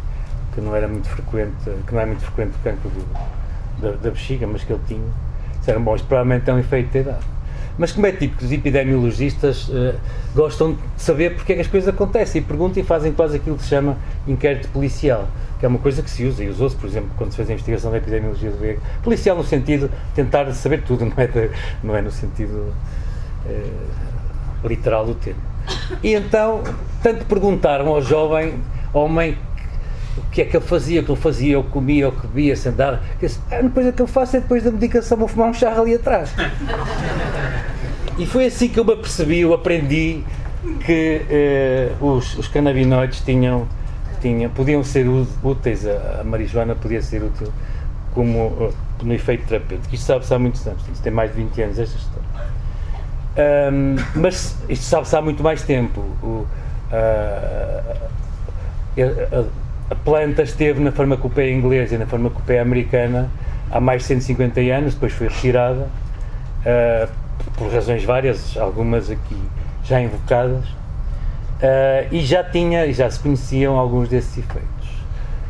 [0.55, 1.57] que não era muito frequente,
[1.89, 5.11] que não é muito frequente o cancro do, da, da, bexiga, mas que ele tinha.
[5.59, 7.27] Disseram, bom, isto provavelmente é um efeito da idade.
[7.77, 9.97] Mas como é típico, os epidemiologistas uh,
[10.37, 13.57] gostam de saber porque é que as coisas acontecem e perguntam e fazem quase aquilo
[13.57, 15.27] que se chama inquérito policial,
[15.59, 17.53] que é uma coisa que se usa e usou-se, por exemplo, quando se fez a
[17.53, 18.81] investigação da epidemiologia do VIH.
[19.03, 21.51] Policial no sentido de tentar saber tudo, não é, de,
[21.83, 22.75] não é no sentido
[23.47, 25.41] uh, literal do termo.
[26.03, 26.63] E então,
[27.03, 28.61] tanto perguntaram ao jovem
[28.93, 29.37] homem
[30.17, 32.99] o que é que ele fazia, o que ele fazia, eu comia, eu bebia, sentado.
[33.21, 35.83] Disse, a única coisa que eu faço é depois da medicação vou fumar um charro
[35.83, 36.35] ali atrás.
[38.19, 40.23] e foi assim que eu me apercebi, eu aprendi
[40.85, 43.69] que eh, os, os canabinoides tinham,
[44.27, 45.07] tinham, podiam ser
[45.43, 47.53] úteis, a, a marijuana podia ser útil
[48.13, 49.95] como uh, no efeito terapêutico.
[49.95, 52.27] Isto sabe-se há muitos anos, isto tem mais de 20 anos esta história.
[53.73, 56.01] Um, mas isto sabe-se há muito mais tempo.
[56.23, 58.07] O, uh,
[58.99, 63.31] a, a, planta esteve na farmacopeia inglesa e na farmacopeia americana
[63.71, 65.87] há mais de 150 anos, depois foi retirada
[66.63, 67.09] uh,
[67.57, 69.37] por razões várias, algumas aqui
[69.85, 70.65] já invocadas,
[71.63, 74.77] uh, e já tinha já se conheciam alguns desses efeitos.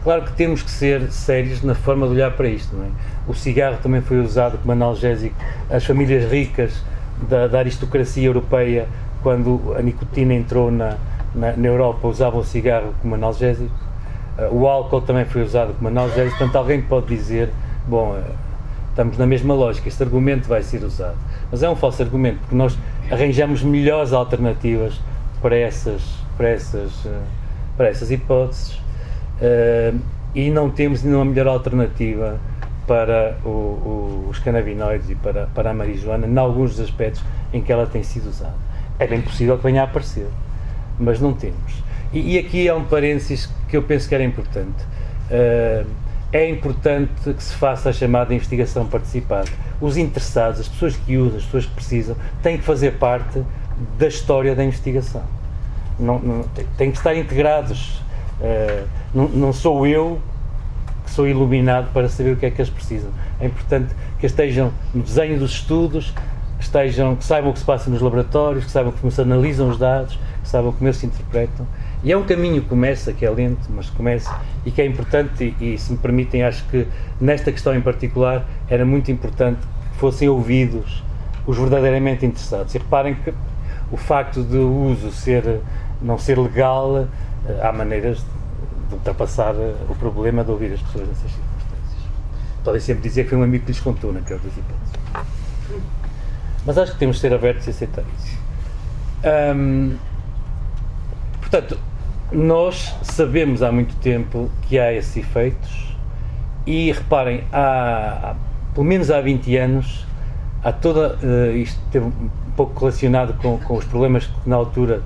[0.03, 2.77] Claro que temos que ser sérios na forma de olhar para isto.
[2.77, 2.89] Não é?
[3.27, 5.35] O cigarro também foi usado como analgésico.
[5.69, 6.81] As famílias ricas
[7.29, 8.87] da, da aristocracia europeia,
[9.21, 10.97] quando a nicotina entrou na,
[11.35, 13.75] na, na Europa, usavam o cigarro como analgésico.
[14.39, 16.39] Uh, o álcool também foi usado como analgésico.
[16.39, 17.51] Portanto, alguém pode dizer:
[17.89, 18.23] bom, uh,
[18.91, 21.17] estamos na mesma lógica, este argumento vai ser usado.
[21.51, 22.79] Mas é um falso argumento, porque nós
[23.11, 25.01] arranjamos melhores alternativas
[25.47, 26.03] para essas,
[26.37, 27.23] para essas, uh,
[27.77, 28.81] para essas hipóteses
[30.35, 32.41] e não temos nenhuma melhor alternativa
[32.85, 37.63] para o, o, os canabinoides e para, para a marijuana, em alguns dos aspectos em
[37.63, 38.57] que ela tem sido usada.
[38.99, 40.27] É bem possível que venha a aparecer,
[40.99, 41.81] mas não temos.
[42.13, 44.83] E, e aqui é um parênteses que eu penso que era importante.
[45.31, 45.89] Uh,
[46.33, 49.49] é importante que se faça a chamada investigação participada.
[49.81, 53.45] Os interessados, as pessoas que usam, as pessoas que precisam, têm que fazer parte
[53.97, 55.36] da história da investigação.
[55.99, 56.43] Não, não,
[56.77, 58.03] têm que estar integrados.
[58.41, 60.21] Uh, não, não sou eu
[61.05, 63.11] que sou iluminado para saber o que é que eles precisam.
[63.41, 66.13] É importante que estejam no desenho dos estudos,
[66.59, 69.69] que, estejam, que saibam o que se passa nos laboratórios, que saibam como se analisam
[69.69, 71.67] os dados, que saibam como eles se interpretam.
[72.03, 75.55] E é um caminho que começa, que é lento, mas começa e que é importante.
[75.61, 76.87] E, e se me permitem, acho que
[77.21, 79.61] nesta questão em particular era muito importante
[79.93, 81.03] que fossem ouvidos
[81.47, 82.75] os verdadeiramente interessados.
[82.75, 83.33] E reparem que
[83.91, 85.61] o facto de o uso ser,
[86.01, 87.07] não ser legal,
[87.49, 88.19] eh, há maneiras
[88.89, 92.11] de ultrapassar eh, o problema de ouvir as pessoas nessas circunstâncias.
[92.65, 95.27] Podem sempre dizer que foi um amigo que lhes contou naquelas hipóteses.
[96.65, 98.37] Mas acho que temos de ser abertos e aceitar isso.
[101.41, 101.79] portanto,
[102.33, 105.97] nós sabemos há muito tempo que há esses efeitos
[106.67, 108.35] E reparem, há,
[108.75, 110.05] pelo menos há 20 anos,
[110.63, 111.17] há toda.
[111.23, 115.03] Uh, isto teve um pouco relacionado com, com os problemas que na altura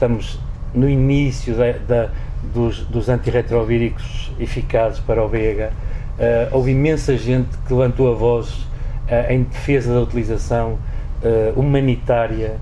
[0.00, 0.38] estamos
[0.72, 2.10] no início da, da,
[2.54, 5.68] dos, dos antirretrovíricos eficazes para o VIH.
[5.68, 5.72] Uh,
[6.52, 10.78] houve imensa gente que levantou a voz uh, em defesa da utilização
[11.54, 12.56] humanitária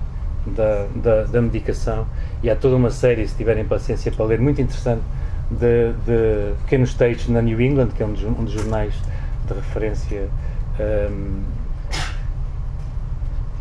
[0.45, 2.05] da, da, da medicação
[2.43, 5.01] e há toda uma série, se tiverem paciência para ler, muito interessante,
[5.49, 8.93] de, de pequenos textos na New England, que é um dos, um dos jornais
[9.47, 10.27] de referência
[10.77, 11.41] um,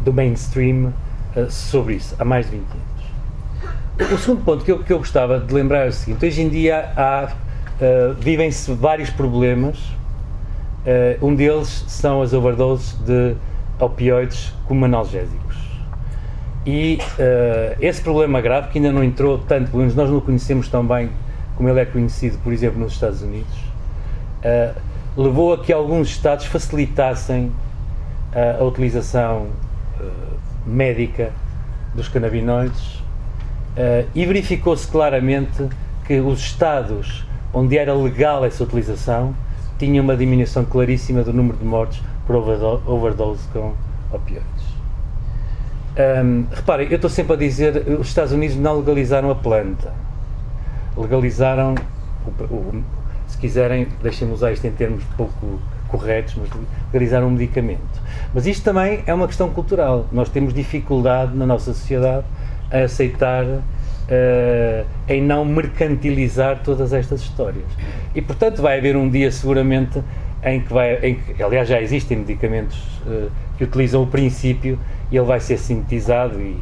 [0.00, 0.92] do mainstream,
[1.36, 2.97] uh, sobre isso, há mais de 20 anos.
[4.00, 6.48] O segundo ponto que eu, que eu gostava de lembrar é o seguinte: hoje em
[6.48, 9.76] dia uh, vivem-se vários problemas.
[10.86, 13.34] Uh, um deles são as overdoses de
[13.80, 15.56] opioides como analgésicos.
[16.64, 20.20] E uh, esse problema grave, que ainda não entrou tanto, pelo menos nós não o
[20.20, 21.10] conhecemos tão bem
[21.56, 23.52] como ele é conhecido, por exemplo, nos Estados Unidos,
[25.16, 27.50] levou a que alguns Estados facilitassem
[28.60, 29.48] a utilização
[30.64, 31.32] médica
[31.96, 33.02] dos canabinoides
[34.14, 35.68] e verificou-se claramente
[36.06, 39.34] que os Estados onde era legal essa utilização
[39.78, 43.74] tinham uma diminuição claríssima do número de mortes por overdose com
[44.12, 44.68] opioides.
[45.98, 49.92] Um, reparem, eu estou sempre a dizer os Estados Unidos não legalizaram a planta.
[50.96, 51.74] Legalizaram,
[52.26, 52.84] o, o,
[53.26, 56.50] se quiserem, deixem-me usar isto em termos pouco corretos, mas
[56.92, 58.02] legalizaram um medicamento.
[58.34, 60.06] Mas isto também é uma questão cultural.
[60.12, 62.26] Nós temos dificuldade na nossa sociedade
[62.70, 67.66] a aceitar, uh, em não mercantilizar todas estas histórias.
[68.14, 70.02] E, portanto, vai haver um dia, seguramente,
[70.42, 70.94] em que vai.
[71.02, 74.78] Em que, aliás, já existem medicamentos uh, que utilizam o princípio
[75.10, 76.56] e ele vai ser sintetizado e,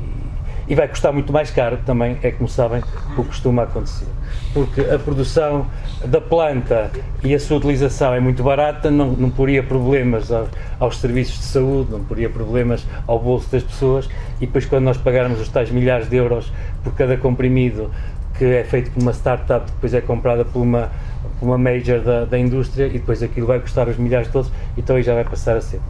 [0.69, 2.83] e vai custar muito mais caro também, é como sabem,
[3.17, 4.07] o que costuma acontecer.
[4.53, 5.67] Porque a produção
[6.05, 6.91] da planta
[7.23, 10.49] e a sua utilização é muito barata, não, não poria problemas aos,
[10.81, 14.09] aos serviços de saúde, não poria problemas ao bolso das pessoas,
[14.41, 16.53] e depois, quando nós pagarmos os tais milhares de euros
[16.83, 17.91] por cada comprimido
[18.37, 20.91] que é feito por uma startup, depois é comprada por uma,
[21.41, 24.97] por uma major da, da indústria, e depois aquilo vai custar os milhares todos, então
[24.97, 25.81] aí já vai passar a ser.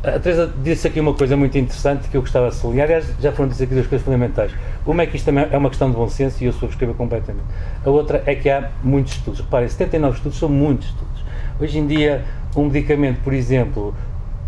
[0.00, 2.86] A Teresa disse aqui uma coisa muito interessante que eu gostava de sublinhar.
[2.86, 4.52] Aliás, já foram dizer aqui duas coisas fundamentais.
[4.86, 7.46] Uma é que isto também é uma questão de bom senso e eu subscrevo completamente.
[7.84, 9.40] A outra é que há muitos estudos.
[9.40, 11.24] Reparem, 79 estudos são muitos estudos.
[11.60, 13.92] Hoje em dia, um medicamento, por exemplo,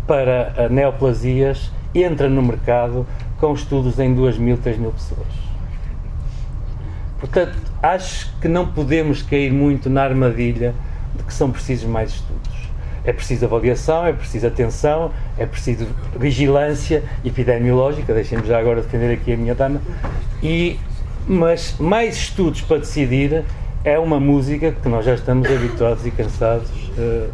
[0.07, 3.05] para neoplasias entra no mercado
[3.37, 5.27] com estudos em 2 mil, 3 mil pessoas.
[7.19, 10.73] Portanto, acho que não podemos cair muito na armadilha
[11.13, 12.60] de que são precisos mais estudos.
[13.03, 15.87] É preciso avaliação, é preciso atenção, é preciso
[16.17, 19.81] vigilância epidemiológica, deixem-me já agora defender aqui a minha dama,
[20.43, 20.79] e,
[21.27, 23.43] mas mais estudos para decidir
[23.83, 27.31] é uma música que nós já estamos habituados e cansados uh,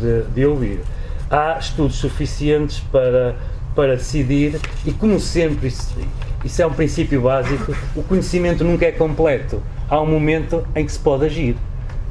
[0.00, 0.80] de, de, ouvir.
[1.28, 3.34] Há estudos suficientes para,
[3.74, 5.96] para decidir e, como sempre, isso,
[6.44, 9.60] isso é um princípio básico, o conhecimento nunca é completo.
[9.88, 11.56] Há um momento em que se pode agir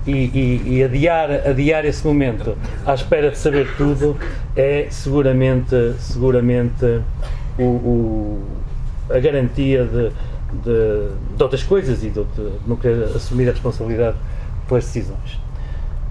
[0.05, 4.15] e, e, e, adiar, adiar esse momento à espera de saber tudo
[4.55, 7.01] é seguramente, seguramente
[7.57, 8.43] o, o
[9.09, 10.09] a garantia de,
[10.63, 14.17] de, de, outras coisas e de, de, não querer assumir a responsabilidade
[14.67, 15.39] pelas decisões.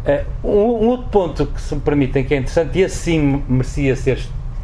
[0.05, 3.97] Uh, um, um, outro ponto que se me permitem que é interessante, e assim merecia
[3.97, 4.21] ser,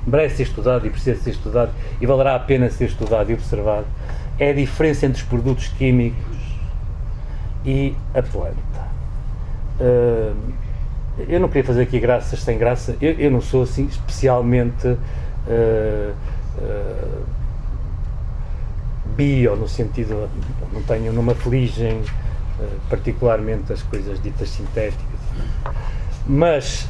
[0.07, 3.87] merece ser estudado e precisa ser estudado e valerá a pena ser estudado e observado,
[4.38, 6.37] é a diferença entre os produtos químicos
[7.64, 8.89] e a planta.
[9.81, 10.37] Uh,
[11.29, 16.14] eu não queria fazer aqui graças sem graça, eu, eu não sou assim especialmente uh,
[16.59, 17.23] uh,
[19.16, 20.29] bio, no sentido,
[20.73, 22.03] não tenho, não me afligem
[22.90, 25.21] particularmente as coisas ditas sintéticas.
[26.27, 26.87] Mas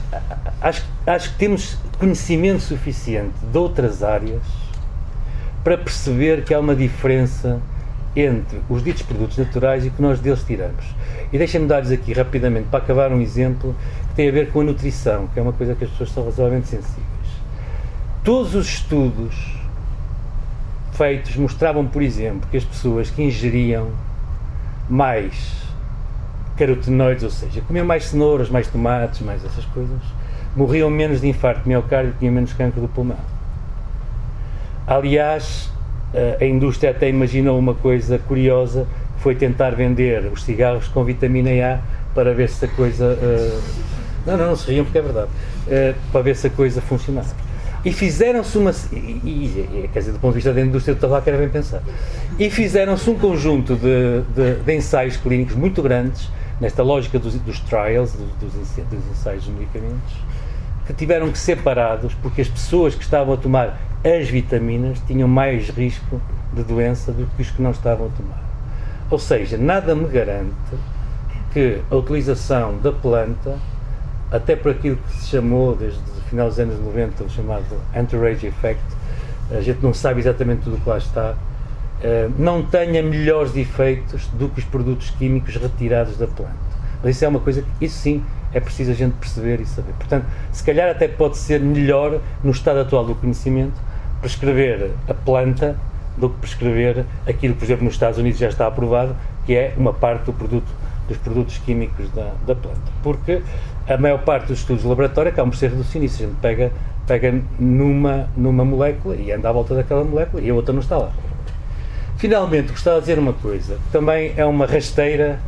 [0.61, 4.43] acho, acho que temos conhecimento suficiente de outras áreas
[5.63, 7.61] para perceber que há uma diferença
[8.15, 10.85] entre os ditos produtos naturais e o que nós deles tiramos.
[11.33, 13.75] E deixem-me dar-lhes aqui rapidamente, para acabar, um exemplo
[14.09, 16.25] que tem a ver com a nutrição, que é uma coisa que as pessoas são
[16.25, 17.07] razoavelmente sensíveis.
[18.25, 19.61] Todos os estudos
[20.93, 23.91] feitos mostravam, por exemplo, que as pessoas que ingeriam
[24.89, 25.61] mais
[26.57, 30.01] carotenoides, ou seja, comiam mais cenouras, mais tomates, mais essas coisas,
[30.55, 33.17] morriam menos de infarto de miocárdio e tinham menos cancro do pulmão.
[34.87, 35.71] Aliás,
[36.41, 38.87] a indústria até imaginou uma coisa curiosa
[39.21, 41.81] foi tentar vender os cigarros com vitamina A
[42.15, 43.05] para ver se a coisa.
[43.07, 43.61] Uh,
[44.27, 45.31] não, não, não se riam porque é verdade.
[45.67, 47.29] Uh, para ver se a coisa funcionava.
[47.85, 48.73] E fizeram-se uma.
[48.93, 51.85] E, e, quer dizer, do ponto de vista da indústria do tabaco era bem pensado.
[52.39, 56.29] E fizeram-se um conjunto de, de, de, ensaios clínicos muito grandes
[56.61, 58.53] nesta lógica dos, dos trials, dos,
[58.85, 60.13] dos ensaios de medicamentos,
[60.87, 65.29] que tiveram que ser parados porque as pessoas que estavam a tomar as vitaminas tinham
[65.29, 66.21] mais risco
[66.53, 68.43] de doença do que os que não estavam a tomar.
[69.11, 70.55] Ou seja, nada me garante
[71.53, 73.59] que a utilização da planta,
[74.31, 78.47] até por aquilo que se chamou desde o final dos anos 90, o chamado anti-rage
[78.47, 78.83] effect,
[79.51, 81.35] a gente não sabe exatamente tudo o que lá está,
[82.03, 86.71] eh, não tenha melhores efeitos do que os produtos químicos retirados da planta.
[87.03, 88.23] Mas isso é uma coisa que, isso sim,
[88.53, 89.93] é preciso a gente perceber e saber.
[89.99, 93.75] Portanto, se calhar até pode ser melhor, no estado atual do conhecimento,
[94.21, 95.77] prescrever a planta
[96.17, 99.17] do que prescrever aquilo que, por exemplo, nos Estados Unidos já está aprovado,
[99.47, 100.69] que é uma parte do produto,
[101.09, 102.81] dos produtos químicos da, da planta.
[103.03, 103.43] Porque
[103.89, 106.21] a maior parte dos estudos de laboratório acabam por ser reducionistas.
[106.21, 106.73] A gente pega,
[107.07, 110.99] pega numa, numa molécula e anda à volta daquela molécula e a outra não está
[110.99, 111.13] lá.
[112.17, 115.41] Finalmente, gostava de dizer uma coisa, que também é uma rasteira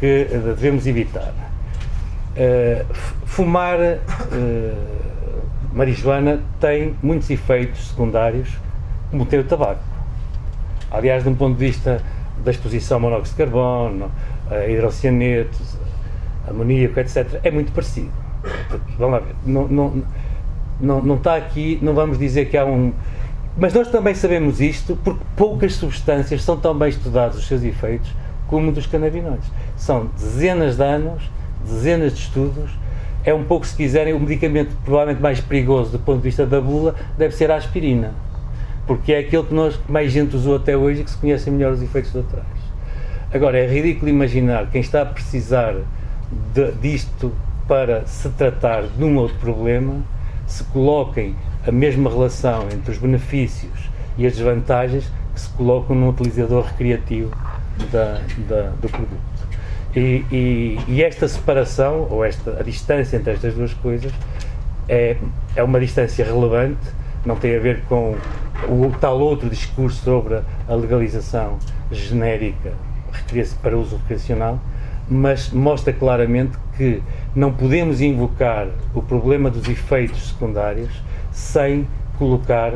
[0.00, 1.34] que devemos evitar.
[2.34, 2.84] Uh,
[3.26, 5.03] fumar uh,
[5.74, 8.48] marijuana tem muitos efeitos secundários,
[9.10, 9.82] como tem o tabaco.
[10.90, 12.00] Aliás, de um ponto de vista
[12.44, 14.10] da exposição ao monóxido de carbono,
[14.50, 15.76] a hidrocianetos,
[16.48, 18.10] amoníaco, etc., é muito parecido.
[18.98, 19.34] Vamos lá ver.
[19.44, 20.02] Não, não,
[20.80, 22.92] não, não está aqui, não vamos dizer que há um.
[23.56, 28.12] Mas nós também sabemos isto porque poucas substâncias são tão bem estudados os seus efeitos
[28.46, 29.50] como dos canabinoides.
[29.76, 31.30] São dezenas de anos,
[31.64, 32.70] dezenas de estudos.
[33.24, 36.60] É um pouco, se quiserem, o medicamento provavelmente mais perigoso do ponto de vista da
[36.60, 38.12] bula deve ser a aspirina.
[38.86, 41.72] Porque é aquele que, nós, mais gente usou até hoje e que se conhecem melhor
[41.72, 42.46] os efeitos trás.
[43.32, 45.74] Agora, é ridículo imaginar quem está a precisar
[46.52, 47.32] de, disto
[47.66, 50.02] para se tratar de um outro problema
[50.46, 51.34] se coloquem
[51.66, 57.30] a mesma relação entre os benefícios e as desvantagens que se colocam num utilizador recreativo
[57.90, 59.33] da, da, do produto.
[59.96, 64.12] E, e, e, esta separação, ou esta, a distância entre estas duas coisas,
[64.88, 65.16] é,
[65.54, 66.80] é uma distância relevante,
[67.24, 68.16] não tem a ver com
[68.68, 71.58] o tal outro discurso sobre a legalização
[71.90, 72.72] genérica
[73.62, 74.58] para uso recreacional,
[75.08, 77.02] mas mostra claramente que
[77.34, 80.90] não podemos invocar o problema dos efeitos secundários
[81.30, 81.86] sem
[82.18, 82.72] colocar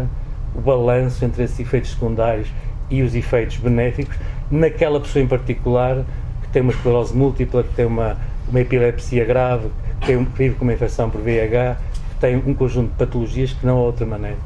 [0.55, 2.49] o balanço entre esses efeitos secundários
[2.91, 4.17] e os efeitos benéficos
[4.51, 6.05] naquela pessoa em particular
[6.59, 8.17] tem uma esclerose múltipla, que tem uma,
[8.49, 9.69] uma epilepsia grave,
[10.01, 11.77] que, tem, que vive com uma infecção por VIH,
[12.11, 14.39] que tem um conjunto de patologias que não há outra maneira.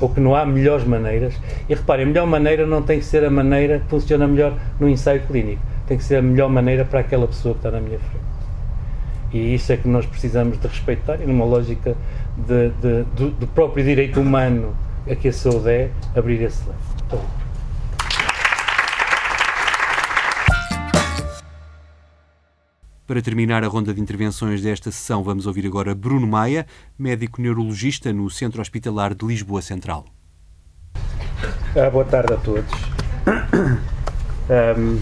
[0.00, 1.34] Ou que não há melhores maneiras.
[1.66, 4.86] E reparem, a melhor maneira não tem que ser a maneira que funciona melhor no
[4.86, 5.62] ensaio clínico.
[5.86, 8.24] Tem que ser a melhor maneira para aquela pessoa que está na minha frente.
[9.32, 11.94] E isso é que nós precisamos de respeitar e numa lógica
[12.36, 14.74] de, de, do, do, próprio direito humano
[15.08, 17.39] a que a saúde é, abrir esse leque.
[23.10, 26.64] Para terminar a ronda de intervenções desta sessão, vamos ouvir agora Bruno Maia,
[26.96, 30.04] médico neurologista no Centro Hospitalar de Lisboa Central.
[31.74, 32.70] Ah, boa tarde a todos.
[34.48, 35.00] Um,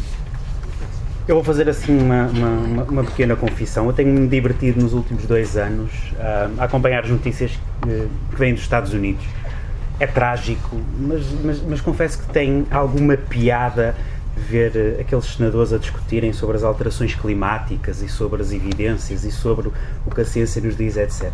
[1.29, 3.85] eu vou fazer assim uma, uma, uma, pequena confissão.
[3.85, 7.51] Eu tenho-me divertido nos últimos dois anos uh, a acompanhar as notícias
[7.83, 9.23] que, que vêm dos Estados Unidos.
[10.01, 13.95] É trágico, mas, mas, mas confesso que tem alguma piada
[14.39, 19.31] ver uh, aqueles senadores a discutirem sobre as alterações climáticas e sobre as evidências e
[19.31, 19.71] sobre
[20.07, 21.33] o que a ciência nos diz, etc.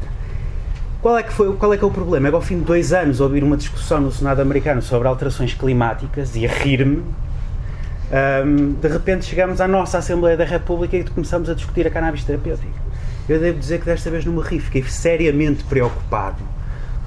[1.01, 2.29] Qual é que, foi, qual é que é o problema?
[2.29, 5.53] É que ao fim de dois anos ouvir uma discussão no Senado americano sobre alterações
[5.53, 7.05] climáticas e a rir-me,
[8.45, 12.25] um, de repente chegamos à nossa Assembleia da República e começamos a discutir a cannabis
[12.25, 12.73] terapêutica.
[13.29, 16.54] Eu devo dizer que desta vez não me ri, fiquei seriamente preocupado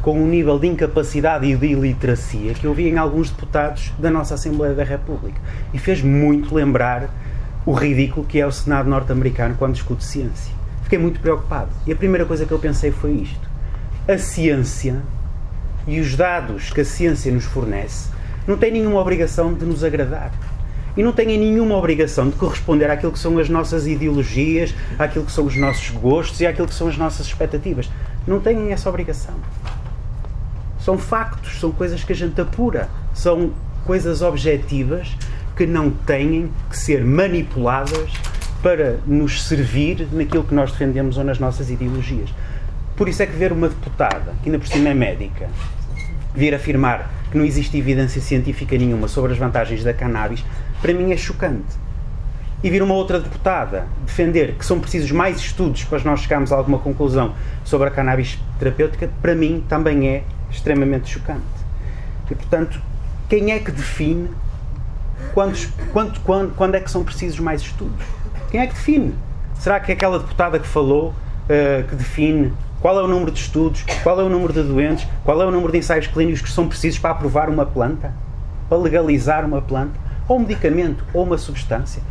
[0.08, 4.10] com o nível de incapacidade e de iliteracia que eu vi em alguns deputados da
[4.10, 5.38] nossa Assembleia da República.
[5.74, 7.10] E fez muito lembrar
[7.66, 10.54] o ridículo que é o Senado norte-americano quando discute ciência.
[10.84, 11.72] Fiquei muito preocupado.
[11.86, 13.50] E a primeira coisa que eu pensei foi isto:
[14.08, 15.02] a ciência
[15.86, 18.10] e os dados que a ciência nos fornece
[18.48, 20.32] não têm nenhuma obrigação de nos agradar.
[20.96, 25.34] E não têm nenhuma obrigação de corresponder àquilo que são as nossas ideologias, àquilo que
[25.34, 27.90] são os nossos gostos e àquilo que são as nossas expectativas.
[28.26, 29.36] Não têm essa obrigação.
[30.88, 33.52] São factos, são coisas que a gente apura, são
[33.84, 35.18] coisas objetivas
[35.54, 38.10] que não têm que ser manipuladas
[38.64, 42.30] para nos servir naquilo que nós defendemos ou nas nossas ideologias.
[42.96, 45.50] Por isso é que ver uma deputada, que ainda por cima é médica,
[46.34, 50.42] vir afirmar que não existe evidência científica nenhuma sobre as vantagens da cannabis,
[50.82, 51.76] para mim é chocante.
[52.64, 56.56] E vir uma outra deputada defender que são precisos mais estudos para nós chegarmos a
[56.56, 57.36] alguma conclusão
[57.66, 61.44] sobre a cannabis terapêutica, para mim também é extremamente chocante.
[62.30, 62.82] E, portanto,
[63.30, 64.30] quem é que define
[65.34, 68.06] quantos, quanto, quando, quando é que são precisos mais estudos?
[68.50, 69.14] Quem é que define?
[69.56, 73.40] Será que é aquela deputada que falou uh, que define qual é o número de
[73.40, 76.50] estudos, qual é o número de doentes, qual é o número de ensaios clínicos que
[76.50, 78.14] são precisos para aprovar uma planta,
[78.70, 82.02] para legalizar uma planta, ou um medicamento, ou uma substância?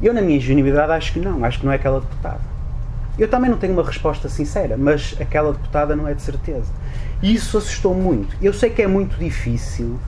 [0.00, 2.40] Eu, na minha ingenuidade, acho que não, acho que não é aquela deputada.
[3.18, 6.70] Eu também não tenho uma resposta sincera, mas aquela deputada não é de certeza.
[7.22, 8.36] E isso assustou muito.
[8.42, 9.98] Eu sei que é muito difícil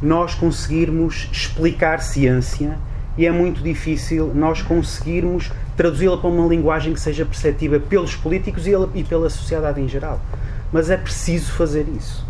[0.00, 2.78] nós conseguirmos explicar ciência
[3.16, 8.66] e é muito difícil nós conseguirmos traduzi-la para uma linguagem que seja perceptível pelos políticos
[8.66, 10.20] e pela sociedade em geral.
[10.72, 12.26] Mas é preciso fazer isso.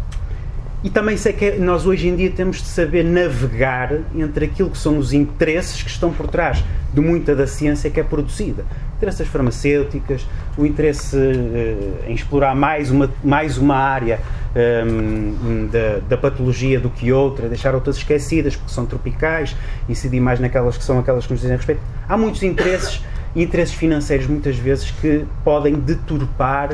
[0.84, 4.78] E também sei que nós hoje em dia temos de saber navegar entre aquilo que
[4.78, 8.64] são os interesses que estão por trás de muita da ciência que é produzida.
[9.02, 10.24] Interesses farmacêuticas,
[10.56, 14.20] o interesse uh, em explorar mais uma, mais uma área
[14.54, 19.56] um, ehm, da, da, patologia do que outra, deixar outras esquecidas porque são tropicais,
[19.88, 21.80] incidir mais naquelas que são aquelas que nos dizem respeito.
[22.08, 23.02] Há muitos interesses,
[23.34, 26.70] interesses financeiros muitas vezes que podem deturpar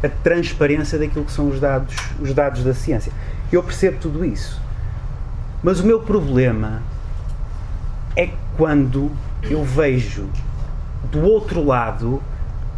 [0.00, 3.10] a transparência daquilo que são os dados, os dados da ciência.
[3.50, 4.62] Eu percebo tudo isso.
[5.60, 6.84] Mas o meu problema
[8.14, 9.10] é quando
[9.42, 10.28] eu vejo
[11.10, 12.22] do outro lado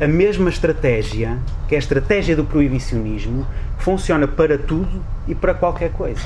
[0.00, 1.36] a mesma estratégia,
[1.68, 3.46] que é a estratégia do proibicionismo,
[3.78, 6.22] funciona para tudo e para qualquer coisa.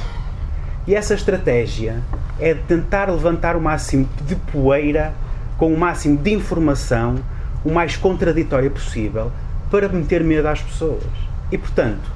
[0.87, 2.01] E essa estratégia
[2.39, 5.13] é tentar levantar o máximo de poeira
[5.57, 7.17] com o máximo de informação,
[7.65, 9.33] o mais contraditória possível,
[9.71, 11.03] para meter medo às pessoas.
[11.51, 12.13] E, portanto,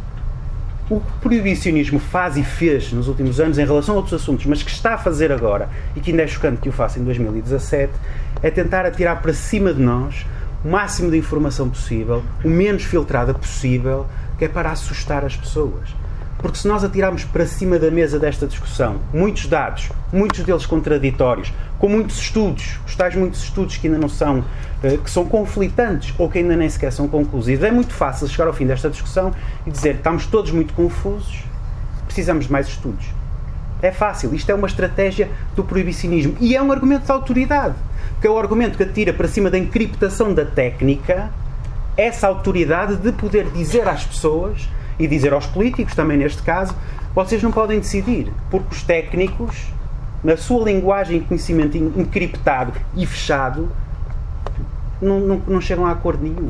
[0.90, 4.46] o que o proibicionismo faz e fez nos últimos anos em relação a outros assuntos,
[4.46, 7.04] mas que está a fazer agora, e que ainda é chocante que o faça em
[7.04, 7.92] 2017,
[8.42, 10.26] é tentar atirar para cima de nós
[10.64, 14.06] o máximo de informação possível, o menos filtrada possível,
[14.38, 15.94] que é para assustar as pessoas.
[16.38, 21.52] Porque se nós atirarmos para cima da mesa desta discussão muitos dados, muitos deles contraditórios,
[21.78, 24.44] com muitos estudos, os tais muitos estudos que ainda não são,
[24.82, 28.46] eh, que são conflitantes ou que ainda nem sequer são conclusivos, é muito fácil chegar
[28.46, 29.32] ao fim desta discussão
[29.66, 31.42] e dizer estamos todos muito confusos,
[32.06, 33.17] precisamos de mais estudos.
[33.80, 36.36] É fácil, isto é uma estratégia do proibicionismo.
[36.40, 37.74] E é um argumento de autoridade,
[38.20, 41.30] que é o argumento que atira para cima da encriptação da técnica
[41.96, 44.68] essa autoridade de poder dizer às pessoas
[44.98, 46.74] e dizer aos políticos, também neste caso,
[47.14, 49.66] vocês não podem decidir, porque os técnicos,
[50.22, 53.68] na sua linguagem e conhecimento encriptado e fechado,
[55.02, 56.48] não, não, não chegam a acordo nenhum.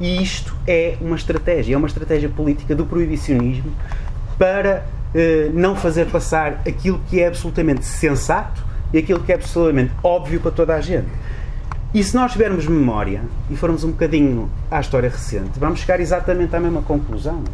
[0.00, 3.72] E isto é uma estratégia, é uma estratégia política do proibicionismo
[4.36, 4.84] para
[5.14, 10.40] eh, não fazer passar aquilo que é absolutamente sensato e aquilo que é absolutamente óbvio
[10.40, 11.08] para toda a gente.
[11.94, 16.54] E se nós tivermos memória e formos um bocadinho à história recente, vamos chegar exatamente
[16.56, 17.44] à mesma conclusão.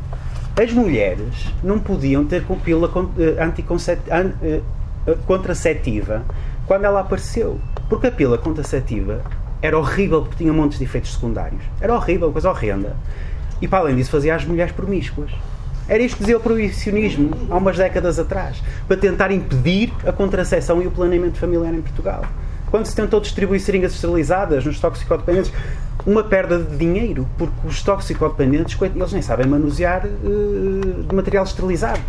[0.59, 3.37] As mulheres não podiam ter pílula eh,
[4.41, 4.61] eh,
[5.07, 6.25] eh, contraceptiva
[6.67, 7.61] quando ela apareceu.
[7.89, 9.23] Porque a pílula contraceptiva
[9.61, 11.63] era horrível porque tinha montes de efeitos secundários.
[11.79, 12.97] Era horrível, coisa horrenda.
[13.61, 15.31] E para além disso fazia as mulheres promíscuas.
[15.91, 20.81] Era isto que dizia o proibicionismo há umas décadas atrás, para tentar impedir a contracepção
[20.81, 22.25] e o planeamento familiar em Portugal
[22.71, 25.53] quando se tentou distribuir seringas esterilizadas nos toxicodependentes,
[26.07, 32.01] uma perda de dinheiro, porque os toxicodependentes, eles nem sabem manusear uh, de material esterilizado.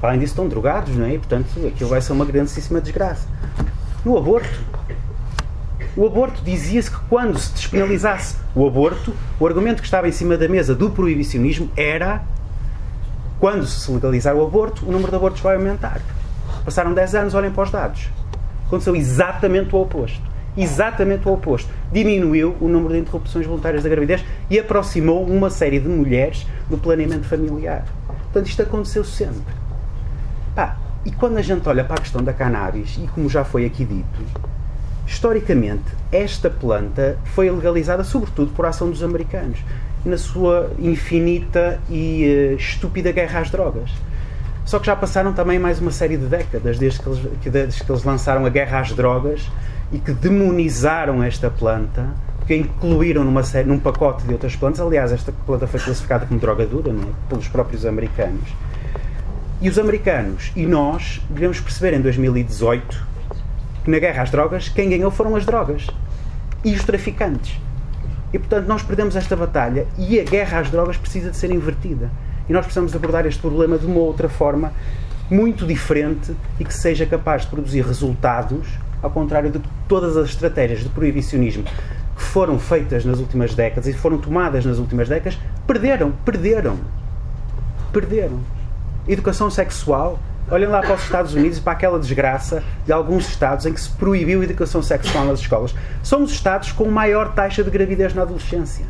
[0.00, 1.14] Além disso, estão drogados, não é?
[1.14, 3.26] E, portanto, aquilo vai ser uma grandíssima desgraça.
[4.04, 4.48] No aborto,
[5.96, 10.36] o aborto dizia-se que quando se despenalizasse o aborto, o argumento que estava em cima
[10.36, 12.22] da mesa do proibicionismo era
[13.40, 16.00] quando se legalizar o aborto, o número de abortos vai aumentar.
[16.64, 18.08] Passaram 10 anos, olhem para os dados.
[18.66, 20.20] Aconteceu exatamente o oposto.
[20.56, 21.70] Exatamente o oposto.
[21.92, 26.76] Diminuiu o número de interrupções voluntárias da gravidez e aproximou uma série de mulheres do
[26.76, 27.84] planeamento familiar.
[28.24, 29.54] Portanto, isto aconteceu sempre.
[30.54, 33.64] Pá, e quando a gente olha para a questão da cannabis, e como já foi
[33.64, 34.20] aqui dito,
[35.06, 39.60] historicamente, esta planta foi legalizada sobretudo por ação dos americanos,
[40.08, 43.90] na sua infinita e uh, estúpida guerra às drogas.
[44.64, 47.90] Só que já passaram também mais uma série de décadas desde que eles, desde que
[47.90, 49.50] eles lançaram a guerra às drogas
[49.90, 52.06] e que demonizaram esta planta,
[52.46, 54.80] que incluíram numa série, num pacote de outras plantas.
[54.80, 56.94] Aliás, esta planta foi classificada como droga dura é?
[57.28, 58.48] pelos próprios americanos.
[59.60, 63.06] E os americanos e nós devemos perceber em 2018
[63.84, 65.86] que na guerra às drogas quem ganhou foram as drogas
[66.64, 67.58] e os traficantes.
[68.32, 72.10] E portanto nós perdemos esta batalha e a guerra às drogas precisa de ser invertida.
[72.48, 74.72] E nós precisamos abordar este problema de uma outra forma,
[75.30, 78.66] muito diferente e que seja capaz de produzir resultados,
[79.02, 81.64] ao contrário de todas as estratégias de proibicionismo
[82.18, 86.76] que foram feitas nas últimas décadas e foram tomadas nas últimas décadas, perderam, perderam.
[87.92, 88.40] Perderam.
[89.06, 90.18] Educação sexual
[90.50, 93.80] Olhem lá para os Estados Unidos e para aquela desgraça de alguns estados em que
[93.80, 95.74] se proibiu a educação sexual nas escolas.
[96.02, 98.86] São os estados com maior taxa de gravidez na adolescência.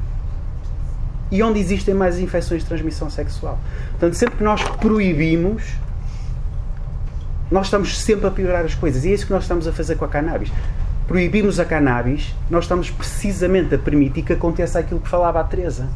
[1.33, 3.59] E onde existem mais infecções de transmissão sexual.
[3.91, 5.65] Portanto, sempre que nós proibimos,
[7.51, 9.05] nós estamos sempre a piorar as coisas.
[9.05, 10.53] E é isso que nós estamos a fazer com a cannabis.
[11.09, 15.89] Proibimos a cannabis, nós estamos precisamente a permitir que aconteça aquilo que falava a Teresa,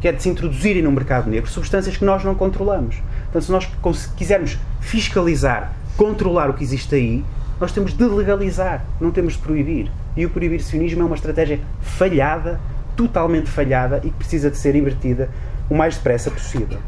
[0.00, 2.96] que é de se introduzirem no mercado negro substâncias que nós não controlamos.
[3.24, 7.24] Portanto, se nós quisermos fiscalizar, controlar o que existe aí,
[7.60, 9.90] nós temos de legalizar, não temos de proibir.
[10.16, 12.60] E o proibicionismo é uma estratégia falhada,
[12.94, 15.28] totalmente falhada e que precisa de ser invertida
[15.68, 16.78] o mais depressa possível.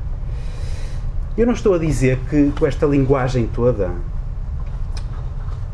[1.36, 3.90] Eu não estou a dizer que com esta linguagem toda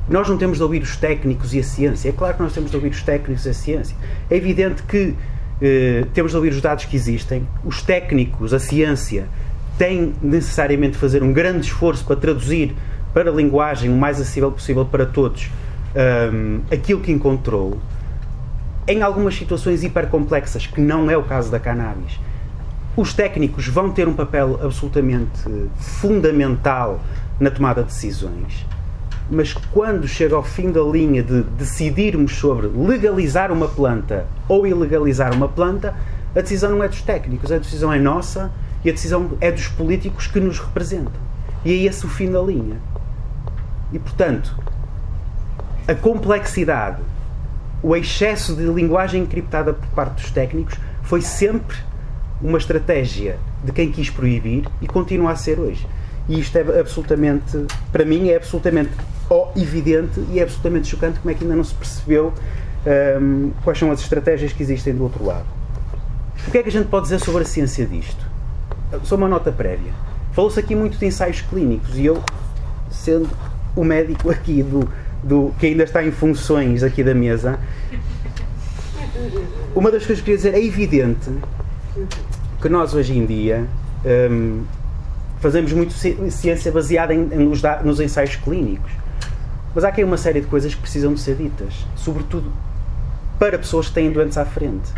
[0.08, 2.08] nós não temos de ouvir os técnicos e a ciência.
[2.08, 3.96] É claro que nós temos de ouvir os técnicos e a ciência.
[4.30, 5.14] É evidente que
[5.60, 7.46] eh, temos de ouvir os dados que existem.
[7.64, 9.26] Os técnicos, a ciência,
[9.78, 12.74] têm necessariamente de fazer um grande esforço para traduzir
[13.12, 15.50] para a linguagem o mais acessível possível para todos
[16.32, 17.78] um, aquilo que encontrou.
[18.86, 22.18] Em algumas situações hipercomplexas, que não é o caso da cannabis,
[22.96, 25.42] os técnicos vão ter um papel absolutamente
[25.76, 27.00] fundamental
[27.40, 28.66] na tomada de decisões
[29.30, 35.32] mas quando chega ao fim da linha de decidirmos sobre legalizar uma planta ou ilegalizar
[35.32, 35.94] uma planta,
[36.34, 38.50] a decisão não é dos técnicos, a decisão é nossa
[38.84, 41.20] e a decisão é dos políticos que nos representam.
[41.64, 42.76] E é esse o fim da linha.
[43.92, 44.54] E, portanto,
[45.88, 47.00] a complexidade,
[47.82, 51.76] o excesso de linguagem encriptada por parte dos técnicos foi sempre
[52.42, 55.86] uma estratégia de quem quis proibir e continua a ser hoje.
[56.28, 58.90] E isto é absolutamente, para mim, é absolutamente
[59.56, 62.32] evidente e é absolutamente chocante como é que ainda não se percebeu
[63.20, 65.46] um, quais são as estratégias que existem do outro lado.
[66.46, 68.33] O que é que a gente pode dizer sobre a ciência disto?
[69.02, 69.92] Só uma nota prévia.
[70.32, 72.22] Falou-se aqui muito de ensaios clínicos e eu,
[72.90, 73.28] sendo
[73.76, 74.88] o médico aqui do,
[75.22, 77.58] do que ainda está em funções aqui da mesa,
[79.74, 81.30] uma das coisas que eu queria dizer é evidente
[82.60, 83.66] que nós hoje em dia
[84.30, 84.64] um,
[85.40, 88.90] fazemos muito ciência baseada em, em, nos, nos, ensaios clínicos.
[89.74, 92.52] Mas há aqui uma série de coisas que precisam de ser ditas, sobretudo
[93.38, 94.90] para pessoas que têm doentes à frente.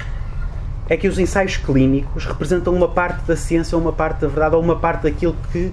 [0.88, 4.62] É que os ensaios clínicos representam uma parte da ciência, uma parte da verdade, ou
[4.62, 5.72] uma parte daquilo que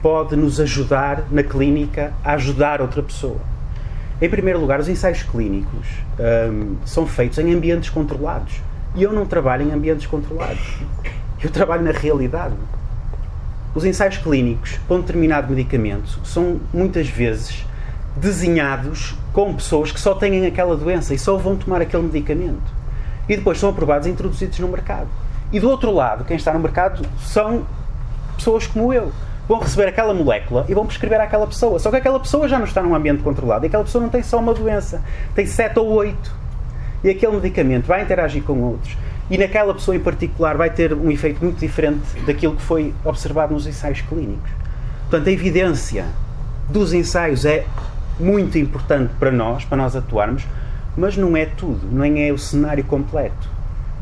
[0.00, 3.40] pode nos ajudar na clínica a ajudar outra pessoa.
[4.20, 5.86] Em primeiro lugar, os ensaios clínicos
[6.18, 8.54] hum, são feitos em ambientes controlados.
[8.94, 10.78] E eu não trabalho em ambientes controlados.
[11.42, 12.54] Eu trabalho na realidade.
[13.74, 17.66] Os ensaios clínicos um determinado medicamento são muitas vezes
[18.16, 22.83] desenhados com pessoas que só têm aquela doença e só vão tomar aquele medicamento.
[23.28, 25.08] E depois são aprovados e introduzidos no mercado.
[25.52, 27.66] E do outro lado, quem está no mercado são
[28.36, 29.12] pessoas como eu.
[29.48, 31.78] Vão receber aquela molécula e vão prescrever àquela pessoa.
[31.78, 34.22] Só que aquela pessoa já não está num ambiente controlado e aquela pessoa não tem
[34.22, 35.02] só uma doença,
[35.34, 36.34] tem sete ou oito.
[37.02, 38.96] E aquele medicamento vai interagir com outros
[39.30, 43.54] e naquela pessoa em particular vai ter um efeito muito diferente daquilo que foi observado
[43.54, 44.50] nos ensaios clínicos.
[45.02, 46.06] Portanto, a evidência
[46.68, 47.64] dos ensaios é
[48.18, 50.44] muito importante para nós, para nós atuarmos,
[50.96, 53.48] mas não é tudo, nem é o cenário completo.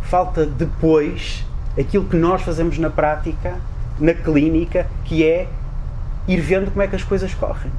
[0.02, 1.44] Falta depois
[1.78, 3.56] aquilo que nós fazemos na prática,
[3.98, 5.48] na clínica, que é
[6.28, 7.72] ir vendo como é que as coisas correm.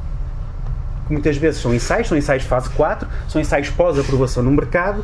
[1.10, 5.04] muitas vezes são ensaios, são ensaios fase 4, são ensaios pós-aprovação no mercado,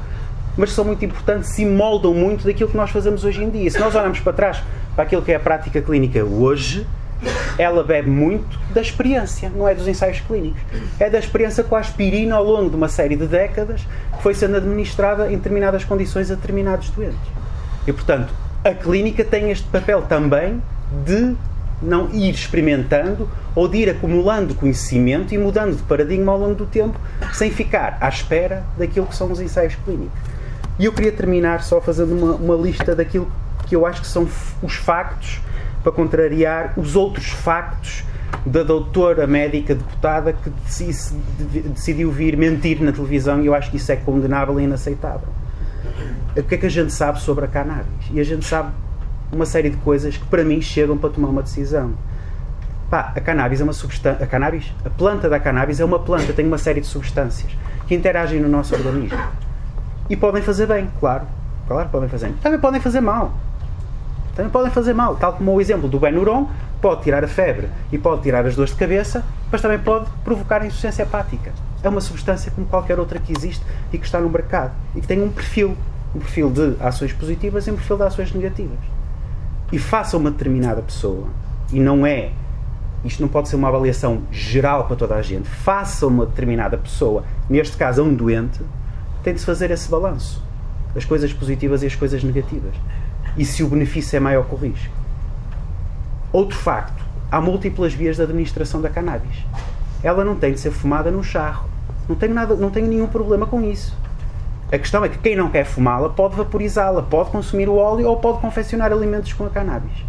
[0.58, 3.70] mas são muito importantes e moldam muito daquilo que nós fazemos hoje em dia.
[3.70, 4.64] Se nós olharmos para trás
[4.96, 6.86] para aquilo que é a prática clínica hoje,
[7.58, 10.62] ela bebe muito da experiência, não é dos ensaios clínicos.
[11.00, 14.34] É da experiência com a aspirina ao longo de uma série de décadas que foi
[14.34, 17.20] sendo administrada em determinadas condições a determinados doentes.
[17.86, 20.62] E, portanto, a clínica tem este papel também
[21.06, 21.36] de
[21.82, 26.66] não ir experimentando ou de ir acumulando conhecimento e mudando de paradigma ao longo do
[26.66, 27.00] tempo,
[27.34, 30.20] sem ficar à espera daquilo que são os ensaios clínicos.
[30.78, 33.32] E eu queria terminar só fazendo uma, uma lista daquilo
[33.68, 34.28] que eu acho que são
[34.62, 35.42] os factos
[35.84, 38.04] para contrariar os outros factos
[38.46, 40.50] da doutora médica deputada que
[41.70, 45.28] decidiu vir mentir na televisão e eu acho que isso é condenável e inaceitável.
[46.38, 48.10] O que é que a gente sabe sobre a cannabis?
[48.12, 48.72] E a gente sabe
[49.32, 51.94] uma série de coisas que para mim chegam para tomar uma decisão.
[52.90, 54.24] Pá, a cannabis é uma substância.
[54.24, 57.52] A cannabis, a planta da cannabis é uma planta, tem uma série de substâncias
[57.88, 59.20] que interagem no nosso organismo.
[60.10, 61.26] E podem fazer bem, claro.
[61.68, 62.34] Claro, podem fazer.
[62.42, 63.34] Também podem fazer mal.
[64.40, 65.18] Também podem fazer mal.
[65.18, 66.48] Tal como o exemplo do Benuron,
[66.82, 69.22] pode tirar a febre e pode tirar as dores de cabeça,
[69.52, 71.52] mas também pode provocar insuficiência hepática.
[71.84, 73.62] É uma substância como qualquer outra que existe
[73.92, 74.72] e que está no mercado.
[74.96, 75.76] E que tem um perfil.
[76.16, 78.80] Um perfil de ações positivas e um perfil de ações negativas.
[79.74, 81.28] E faça uma determinada pessoa,
[81.70, 82.32] e não é
[83.04, 87.24] isto não pode ser uma avaliação geral para toda a gente, faça uma determinada pessoa,
[87.50, 88.60] neste caso a um doente,
[89.22, 90.44] tem de se fazer esse balanço.
[90.96, 92.74] As coisas positivas e as coisas negativas.
[93.38, 94.94] E se o benefício é maior que o risco.
[96.32, 99.46] Outro facto, há múltiplas vias de administração da cannabis.
[100.04, 101.70] Ela não tem de ser fumada num charro.
[102.08, 103.96] Não tenho, nada, não tenho nenhum problema com isso.
[104.72, 108.18] A questão é que quem não quer fumá-la pode vaporizá-la, pode consumir o óleo ou
[108.18, 110.06] pode confeccionar alimentos com a cannabis.